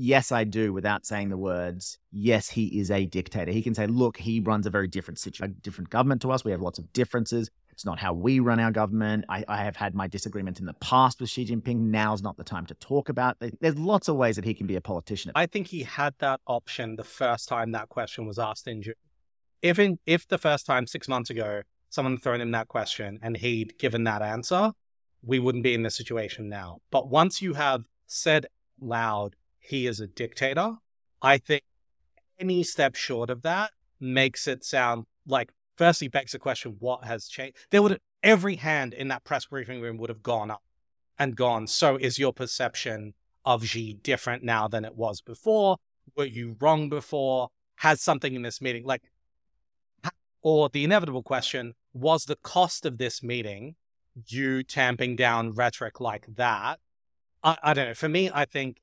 [0.00, 3.52] yes, I do, without saying the words, yes, he is a dictator.
[3.52, 6.44] He can say, look, he runs a very different situation, different government to us.
[6.44, 7.50] We have lots of differences.
[7.70, 9.26] It's not how we run our government.
[9.28, 11.76] I, I have had my disagreements in the past with Xi Jinping.
[11.76, 13.36] Now's not the time to talk about.
[13.40, 13.58] It.
[13.60, 15.32] There's lots of ways that he can be a politician.
[15.34, 18.94] I think he had that option the first time that question was asked in June.
[19.62, 23.18] If in, if the first time six months ago someone had thrown him that question
[23.22, 24.72] and he'd given that answer,
[25.22, 26.78] we wouldn't be in this situation now.
[26.90, 28.46] But once you have said
[28.80, 30.76] loud, he is a dictator.
[31.22, 31.62] I think
[32.38, 37.28] any step short of that makes it sound like, firstly, begs the question, what has
[37.28, 37.58] changed?
[37.70, 40.62] There would every hand in that press briefing room would have gone up
[41.18, 41.66] and gone.
[41.66, 45.76] So is your perception of Xi different now than it was before?
[46.16, 47.48] Were you wrong before?
[47.76, 49.02] Has something in this meeting, like,
[50.42, 53.76] or the inevitable question, was the cost of this meeting
[54.26, 56.78] you tamping down rhetoric like that?
[57.42, 57.94] I, I don't know.
[57.94, 58.80] For me, I think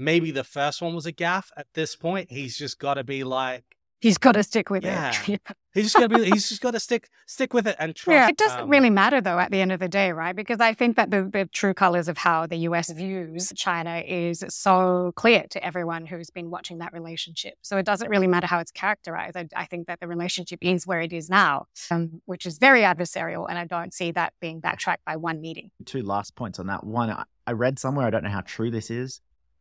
[0.00, 1.50] maybe the first one was a gaff.
[1.56, 3.64] At this point, he's just got to be like,
[4.00, 5.12] he's got to stick with Yeah.
[5.28, 5.40] it.
[5.74, 8.14] he's just got to be, he's just got to stick stick with it and trust.
[8.14, 10.34] Yeah, it doesn't um, really matter though at the end of the day, right?
[10.34, 14.42] Because I think that the, the true colors of how the US views China is
[14.48, 17.54] so clear to everyone who's been watching that relationship.
[17.62, 19.36] So it doesn't really matter how it's characterized.
[19.36, 22.80] I, I think that the relationship is where it is now, um, which is very
[22.80, 23.46] adversarial.
[23.48, 25.70] And I don't see that being backtracked by one meeting.
[25.84, 26.84] Two last points on that.
[26.84, 29.20] One, I, I read somewhere, I don't know how true this is,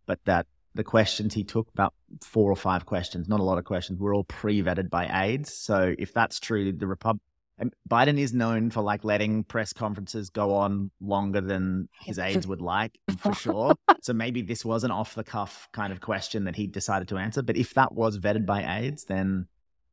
[0.10, 1.94] but that the questions he took, about
[2.24, 5.54] four or five questions, not a lot of questions, were all pre vetted by aides.
[5.54, 7.20] So if that's true, the Repub-
[7.60, 12.18] and um, Biden is known for like letting press conferences go on longer than his
[12.18, 13.76] aides would like, for sure.
[14.02, 17.18] so maybe this was an off the cuff kind of question that he decided to
[17.18, 17.44] answer.
[17.44, 19.48] But if that was vetted by aides, then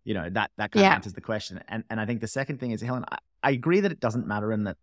[0.04, 0.92] you know that that kind Yeah.
[0.92, 1.60] of answers the question.
[1.68, 4.26] And and I think the second thing is Helen, I, I agree that it doesn't
[4.26, 4.76] matter and that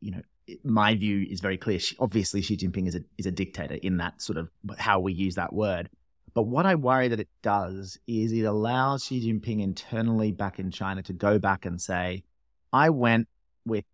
[0.00, 0.22] you know
[0.64, 1.78] my view is very clear.
[1.78, 5.12] Xi, obviously, Xi Jinping is a is a dictator in that sort of how we
[5.12, 5.88] use that word.
[6.34, 10.70] But what I worry that it does is it allows Xi Jinping internally back in
[10.70, 12.22] China to go back and say,
[12.72, 13.28] "I went
[13.64, 13.84] with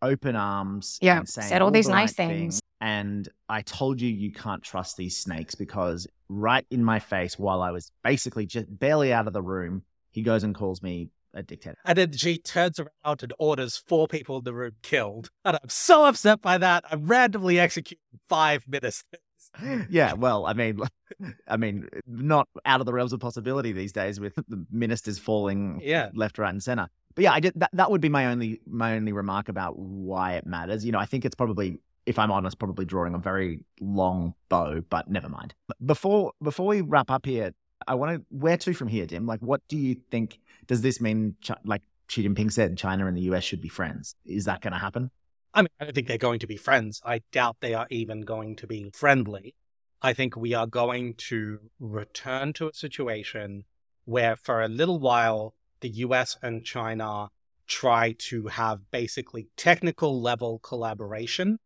[0.00, 2.60] open arms, Yeah, and saying said all these the nice right things.
[2.80, 7.62] and I told you you can't trust these snakes because right in my face, while
[7.62, 11.42] I was basically just barely out of the room, he goes and calls me a
[11.42, 15.30] dictator." And then Xi turns around and orders four people in the room killed.
[15.44, 16.84] And I'm so upset by that.
[16.90, 19.20] I'm randomly executing five ministers.
[19.90, 20.80] yeah, well, I mean,
[21.48, 25.80] I mean, not out of the realms of possibility these days with the ministers falling
[25.82, 26.10] Yeah.
[26.14, 26.88] left, right, and center.
[27.14, 27.70] But yeah, I did that.
[27.74, 30.84] That would be my only my only remark about why it matters.
[30.84, 34.80] You know, I think it's probably, if I'm honest, probably drawing a very long bow.
[34.88, 35.54] But never mind.
[35.84, 37.52] Before before we wrap up here,
[37.86, 39.26] I want to where to from here, Dim.
[39.26, 40.38] Like, what do you think?
[40.66, 44.14] Does this mean, like Xi Jinping said, China and the US should be friends?
[44.24, 45.10] Is that going to happen?
[45.54, 47.00] I mean, I don't think they're going to be friends.
[47.04, 49.54] I doubt they are even going to be friendly.
[50.00, 53.64] I think we are going to return to a situation
[54.04, 57.28] where, for a little while, the US and China
[57.66, 61.58] try to have basically technical level collaboration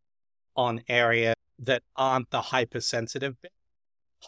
[0.55, 3.53] on areas that aren't the hypersensitive bit.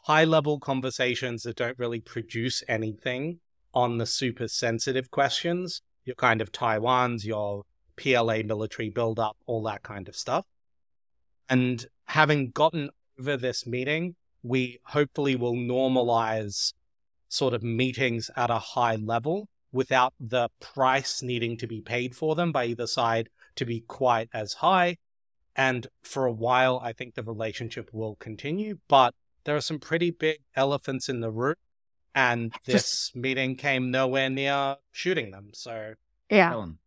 [0.05, 3.41] High level conversations that don't really produce anything
[3.79, 7.63] on the super sensitive questions, your kind of Taiwan's, your
[7.97, 10.45] PLA military buildup, all that kind of stuff.
[11.49, 16.73] And having gotten over this meeting, we hopefully will normalize
[17.29, 22.35] sort of meetings at a high level without the price needing to be paid for
[22.35, 24.97] them by either side to be quite as high.
[25.55, 29.15] And for a while, I think the relationship will continue, but
[29.45, 31.55] there are some pretty big elephants in the room.
[32.15, 35.51] And this meeting came nowhere near shooting them.
[35.53, 35.95] So
[36.31, 36.51] Yeah.
[36.51, 36.79] Helen?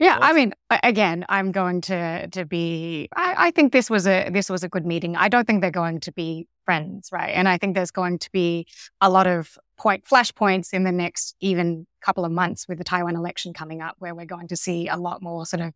[0.00, 3.08] Yeah, I mean, again, I'm going to to be.
[3.16, 5.16] I, I think this was a this was a good meeting.
[5.16, 7.30] I don't think they're going to be friends, right?
[7.30, 8.66] And I think there's going to be
[9.00, 13.16] a lot of point flashpoints in the next even couple of months with the Taiwan
[13.16, 15.72] election coming up, where we're going to see a lot more sort of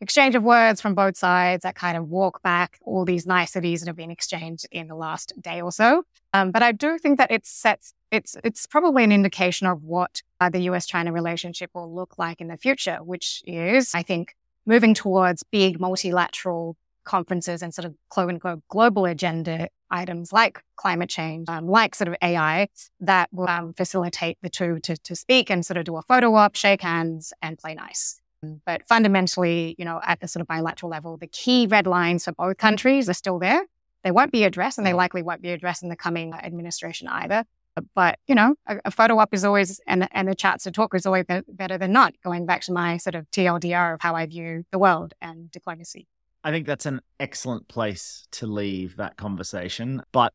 [0.00, 3.86] exchange of words from both sides that kind of walk back all these niceties that
[3.86, 6.04] have been exchanged in the last day or so.
[6.32, 10.22] Um, but I do think that it sets it's it's probably an indication of what
[10.40, 14.36] uh, the US China relationship will look like in the future, which is, I think,
[14.66, 21.08] moving towards big multilateral conferences and sort of quote unquote global agenda items like climate
[21.08, 22.68] change, um, like sort of AI,
[23.00, 26.34] that will um, facilitate the two to, to speak and sort of do a photo
[26.34, 28.20] op, shake hands, and play nice.
[28.44, 32.24] Um, but fundamentally, you know, at the sort of bilateral level, the key red lines
[32.24, 33.64] for both countries are still there.
[34.02, 37.08] They won't be addressed, and they likely won't be addressed in the coming uh, administration
[37.08, 37.44] either.
[37.76, 40.70] Uh, but you know, a, a photo op is always and and the chats to
[40.70, 42.14] talk is always be- better than not.
[42.22, 46.06] Going back to my sort of TLDR of how I view the world and diplomacy.
[46.46, 50.02] I think that's an excellent place to leave that conversation.
[50.12, 50.34] But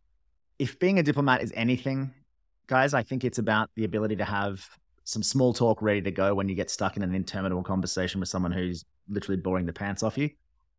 [0.57, 2.15] if being a diplomat is anything,
[2.65, 4.78] guys, I think it's about the ability to have
[5.09, 8.29] some small talk ready to go when you get stuck in an interminable conversation with
[8.29, 10.29] someone who's literally boring the pants off you.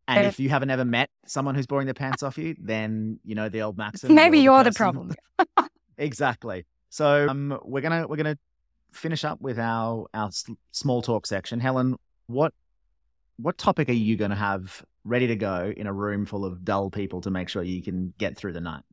[0.07, 3.35] And if you haven't ever met someone who's boring the pants off you, then you
[3.35, 4.15] know the old maxim.
[4.15, 5.69] Maybe you're the person- problem.
[5.97, 6.65] exactly.
[6.89, 8.37] So um, we're gonna we're gonna
[8.91, 10.31] finish up with our our
[10.71, 11.59] small talk section.
[11.59, 12.53] Helen, what
[13.37, 16.63] what topic are you going to have ready to go in a room full of
[16.63, 18.83] dull people to make sure you can get through the night?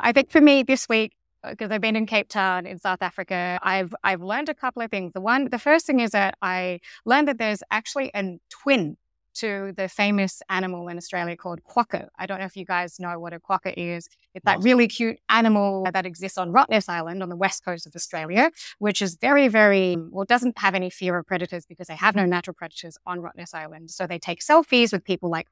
[0.00, 1.12] I think for me this week,
[1.44, 4.82] Uh, because I've been in Cape Town in South Africa, I've I've learned a couple
[4.82, 5.12] of things.
[5.12, 8.96] The one, the first thing is that I learned that there's actually a twin
[9.38, 12.08] to the famous animal in Australia called quokka.
[12.18, 14.08] I don't know if you guys know what a quokka is.
[14.34, 17.94] It's that really cute animal that exists on Rottnest Island on the west coast of
[17.94, 22.16] Australia, which is very, very, well, doesn't have any fear of predators because they have
[22.16, 23.92] no natural predators on Rottnest Island.
[23.92, 25.46] So they take selfies with people like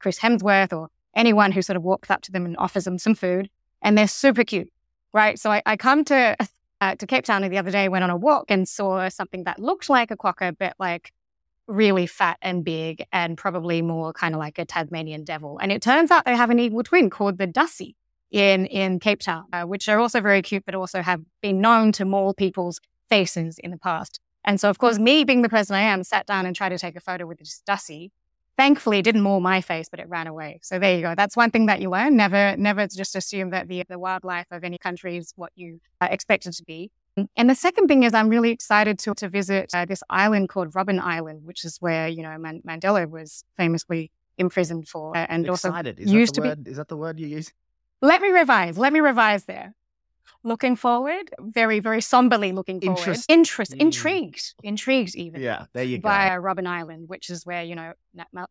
[0.00, 3.14] Chris Hemsworth or anyone who sort of walks up to them and offers them some
[3.14, 3.50] food.
[3.82, 4.72] And they're super cute,
[5.12, 5.38] right?
[5.38, 6.36] So I, I come to
[6.80, 9.58] uh, to Cape Town the other day, went on a walk and saw something that
[9.58, 11.12] looked like a quokka, but like
[11.66, 15.58] really fat and big and probably more kind of like a Tasmanian devil.
[15.60, 17.94] And it turns out they have an eagle twin called the Dassie
[18.30, 21.92] in, in Cape Town, uh, which are also very cute, but also have been known
[21.92, 24.20] to maul people's faces in the past.
[24.44, 26.78] And so, of course, me being the person I am, sat down and tried to
[26.78, 28.10] take a photo with this Dassie.
[28.58, 30.58] Thankfully, it didn't maul my face, but it ran away.
[30.62, 31.14] So there you go.
[31.16, 32.16] That's one thing that you learn.
[32.16, 36.08] Never, never just assume that the, the wildlife of any country is what you uh,
[36.10, 36.90] expect it to be.
[37.36, 40.72] And the second thing is, I'm really excited to to visit uh, this island called
[40.72, 45.48] Robben Island, which is where you know Man- Mandela was famously imprisoned for, uh, and
[45.48, 45.98] also Excited.
[45.98, 46.68] Is used that the to be- word?
[46.68, 47.52] Is that the word you use?
[48.02, 48.78] let me revise.
[48.78, 49.74] Let me revise there.
[50.44, 52.98] Looking forward, very, very somberly looking forward.
[52.98, 53.80] Interest- Interest, Mm.
[53.80, 56.02] intrigued, intrigued even Yeah, there you go.
[56.02, 57.92] by uh, Robben Island, which is where you know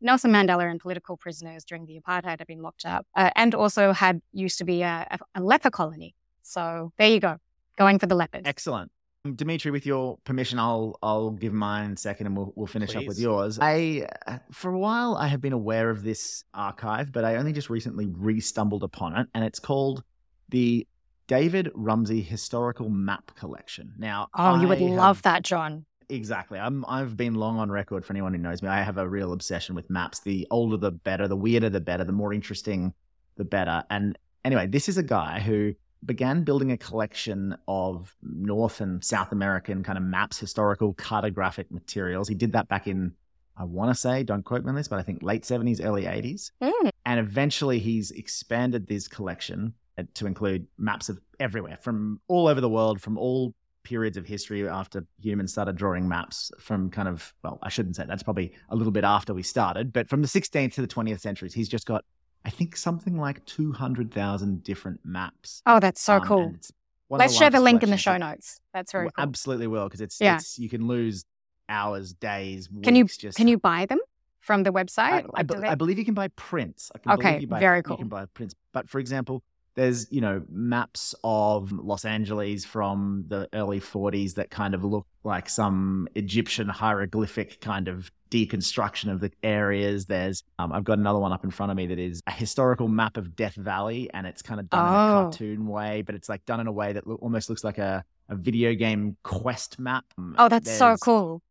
[0.01, 3.93] Nelson Mandela and political prisoners during the apartheid have been locked up, uh, and also
[3.93, 6.13] had used to be a, a, a leper colony.
[6.41, 7.37] So there you go,
[7.77, 8.47] going for the leopards.
[8.47, 8.91] Excellent.
[9.23, 13.05] Um, Dimitri, with your permission, I'll I'll give mine second, and we'll we'll finish up
[13.05, 13.59] with yours.
[13.61, 17.53] I uh, for a while I have been aware of this archive, but I only
[17.53, 20.03] just recently re-stumbled upon it, and it's called
[20.49, 20.85] the
[21.27, 23.93] David Rumsey Historical Map Collection.
[23.97, 25.85] Now, Oh, you would have- love that, John.
[26.09, 26.57] Exactly.
[26.57, 28.69] I'm I've been long on record for anyone who knows me.
[28.69, 30.21] I have a real obsession with maps.
[30.21, 32.93] The older the better, the weirder the better, the more interesting
[33.35, 33.83] the better.
[33.89, 35.73] And anyway, this is a guy who
[36.05, 42.29] began building a collection of North and South American kind of maps, historical cartographic materials.
[42.29, 43.13] He did that back in
[43.59, 46.03] I want to say, don't quote me on this, but I think late 70s, early
[46.03, 46.51] 80s.
[46.61, 46.91] Mm.
[47.07, 49.73] And eventually he's expanded this collection
[50.13, 54.67] to include maps of everywhere from all over the world, from all periods of history
[54.67, 58.75] after humans started drawing maps from kind of, well, I shouldn't say that's probably a
[58.75, 61.85] little bit after we started, but from the 16th to the 20th centuries, he's just
[61.85, 62.03] got,
[62.43, 65.61] I think, something like 200,000 different maps.
[65.65, 66.43] Oh, that's so Um, cool.
[66.47, 66.71] and it's
[67.07, 68.59] one of Let's share the link in the show notes.
[68.73, 69.23] That's very Well, cool.
[69.23, 70.35] Absolutely will, because it's, Yeah.
[70.35, 71.23] it's, you can lose
[71.69, 73.99] hours, days, Can you weeks just can you buy them
[74.41, 74.99] from the website?
[74.99, 76.91] I, Like, be- do they- I believe you can buy prints.
[76.93, 77.93] I can Okay, buy, very cool.
[77.93, 78.53] You can buy prints.
[78.73, 79.43] But for example,
[79.77, 85.05] there's you know maps of Los Angeles from the early 40s that kind of look
[85.23, 90.07] like some Egyptian hieroglyphic kind of deconstruction of the areas.
[90.07, 92.87] There's um, I've got another one up in front of me that is a historical
[92.87, 95.23] map of Death Valley, and it's kind of done in a Oh.
[95.23, 98.03] cartoon way, but it's like done in a way that lo- almost looks like a
[98.29, 100.03] a video game quest map.
[100.37, 101.41] Oh, that's so cool.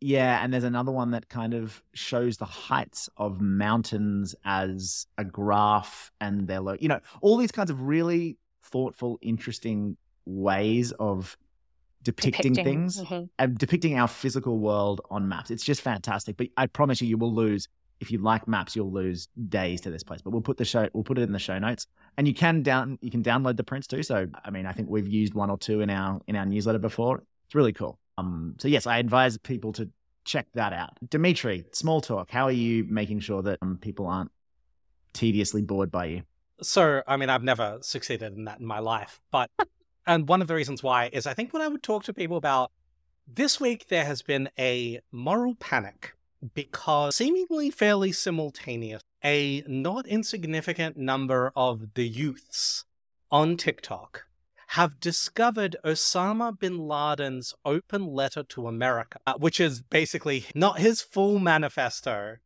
[0.00, 5.24] Yeah, and there's another one that kind of shows the heights of mountains as a
[5.24, 11.36] graph and their low, you know, all these kinds of really thoughtful, interesting ways of
[12.02, 13.28] depicting, things Mhm.
[13.38, 15.50] and depicting our physical world on maps.
[15.50, 16.36] It's just fantastic.
[16.36, 17.68] But I promise you, you will lose
[17.98, 18.76] if you like maps.
[18.76, 20.20] You'll lose days to this place.
[20.22, 21.86] But we'll put the show, we'll put it in the show notes,
[22.16, 24.02] and you can down, you can download the prints too.
[24.02, 26.78] So I mean, I think we've used one or two in our in our newsletter
[26.78, 27.24] before.
[27.46, 27.98] It's really cool.
[28.18, 29.88] Um, so yes, I advise people to
[30.24, 30.98] check that out.
[31.08, 32.30] Dimitri, small talk.
[32.30, 34.30] How are you making sure that um, people aren't
[35.12, 36.22] tediously bored by you?
[36.62, 39.50] So, I mean, I've never succeeded in that in my life, but
[40.06, 42.36] and one of the reasons why is I think when I would talk to people
[42.36, 42.70] about
[43.26, 46.14] this week, there has been a moral panic
[46.54, 52.84] because seemingly fairly simultaneous, a not insignificant number of the youths
[53.30, 54.25] on TikTok
[54.70, 61.00] have discovered Osama bin Laden's open letter to America, uh, which is basically not his
[61.00, 62.36] full manifesto,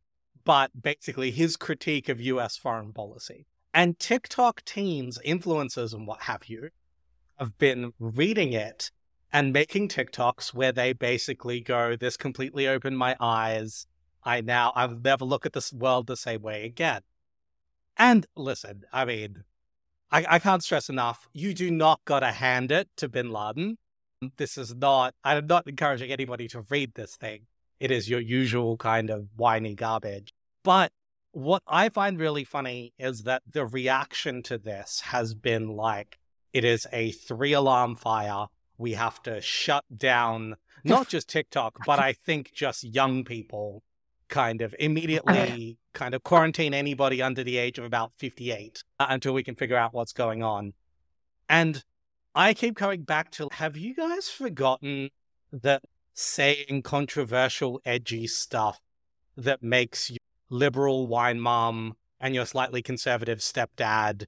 [0.43, 3.45] but basically his critique of US foreign policy.
[3.73, 6.69] And TikTok teens, influencers, and what have you,
[7.39, 8.91] have been reading it
[9.33, 13.87] and making TikToks where they basically go, This completely opened my eyes.
[14.23, 17.01] I now, I'll never look at this world the same way again.
[17.97, 19.43] And listen, I mean,
[20.11, 23.77] I, I can't stress enough, you do not gotta hand it to bin Laden.
[24.37, 27.47] This is not, I'm not encouraging anybody to read this thing.
[27.79, 30.33] It is your usual kind of whiny garbage.
[30.63, 30.91] But
[31.31, 36.19] what I find really funny is that the reaction to this has been like,
[36.53, 38.47] it is a three alarm fire.
[38.77, 43.83] We have to shut down not just TikTok, but I think just young people
[44.27, 49.33] kind of immediately kind of quarantine anybody under the age of about 58 uh, until
[49.33, 50.73] we can figure out what's going on.
[51.49, 51.83] And
[52.33, 55.09] I keep coming back to have you guys forgotten
[55.51, 55.83] that
[56.13, 58.79] saying controversial, edgy stuff
[59.35, 60.17] that makes you
[60.49, 64.25] liberal wine mom and your slightly conservative stepdad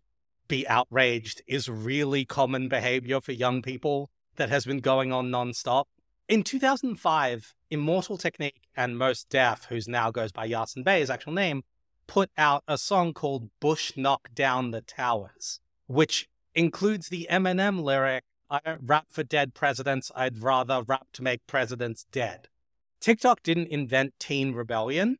[0.47, 5.85] be outraged is really common behavior for young people that has been going on nonstop.
[6.29, 11.33] In 2005, Immortal Technique and Mos Def, who's now goes by Yasin Bey, his actual
[11.33, 11.63] name,
[12.07, 18.23] put out a song called Bush Knock Down the Towers, which includes the Eminem lyric,
[18.49, 22.47] I don't rap for dead presidents, I'd rather rap to make presidents dead.
[23.01, 25.17] TikTok didn't invent teen rebellion,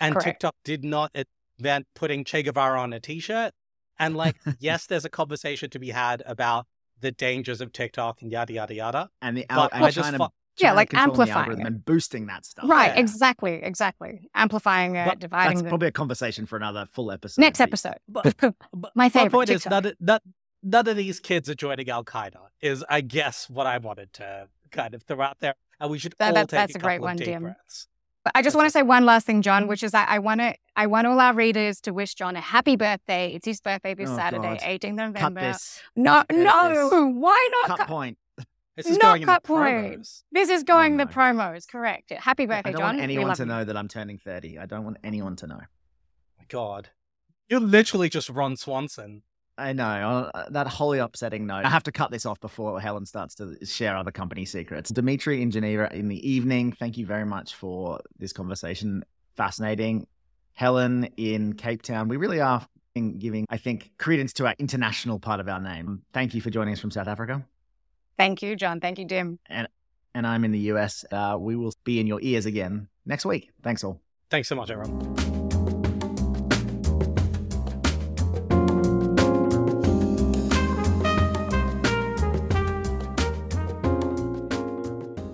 [0.00, 0.24] and Correct.
[0.24, 1.14] TikTok did not
[1.58, 3.52] invent putting Che Guevara on a t shirt.
[3.98, 6.66] And like, yes, there's a conversation to be had about
[7.00, 9.10] the dangers of TikTok and yada, yada, yada.
[9.22, 10.32] And the But and I just China, fu-
[10.64, 11.66] Yeah, like controlling the amplifying it.
[11.66, 12.68] and boosting that stuff.
[12.68, 13.00] Right, Yeah.
[13.00, 14.28] exactly, exactly.
[14.34, 17.40] Amplifying it, But dividing That's the probably a conversation for another full episode.
[17.40, 17.98] next episode.
[18.08, 18.34] But,
[18.72, 20.20] but My favorite, point is, none, of- none,
[20.62, 24.48] none of these kids are joining Al Qaeda, is, I guess, what I wanted to
[24.72, 25.54] kind of throw out there.
[25.80, 27.26] And we should That- all that- take that's a a great couple one, of deep
[27.26, 27.42] Dim.
[27.42, 27.86] breaths.
[28.28, 30.40] But I just want to say one last thing, John, which is that I want
[30.42, 33.32] to I want all our readers to wish John a happy birthday.
[33.32, 34.60] It's his birthday this Oh, Saturday, God.
[34.60, 35.40] 18th Cut November.
[35.40, 35.80] this.
[35.96, 37.14] No, Edit no, this.
[37.16, 37.68] why not?
[37.68, 38.18] Cut cut- point.
[38.76, 39.98] This is Not going the cut point.
[39.98, 40.22] promos.
[40.30, 41.04] This is oh, going no.
[41.04, 42.12] the promos, correct?
[42.12, 42.86] Happy birthday, I don't John.
[42.96, 43.48] want anyone to you.
[43.48, 44.56] know that I'm turning 30.
[44.58, 45.60] I don't want anyone to know.
[46.48, 46.90] God.
[47.48, 49.22] You're literally just Ron Swanson.
[49.58, 50.30] I know.
[50.32, 51.64] uh, That wholly upsetting note.
[51.64, 54.90] I have to cut this off before Helen starts to share other company secrets.
[54.90, 59.04] Dimitri in Geneva in the evening, thank you very much for this conversation.
[59.36, 60.06] Fascinating.
[60.54, 62.08] Helen in Cape Town.
[62.08, 66.02] We really are giving, I think, credence to our international part of our name.
[66.12, 67.44] Thank you for joining us from South Africa.
[68.16, 68.80] Thank you, John.
[68.80, 69.38] Thank you, Dim.
[69.48, 71.04] And I'm in the US.
[71.12, 73.50] Uh, we will be in your ears again next week.
[73.62, 74.00] Thanks all.
[74.30, 75.37] Thanks so much, everyone.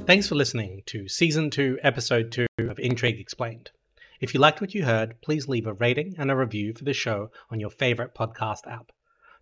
[0.07, 3.71] Thanks for listening to Season 2, Episode 2 of Intrigue Explained.
[4.21, 6.93] If you liked what you heard, please leave a rating and a review for the
[6.93, 8.93] show on your favorite podcast app.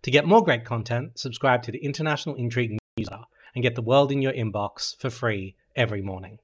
[0.03, 4.09] To get more great content, subscribe to the International Intrigue newsletter and get the world
[4.09, 6.31] in your inbox for free every morning.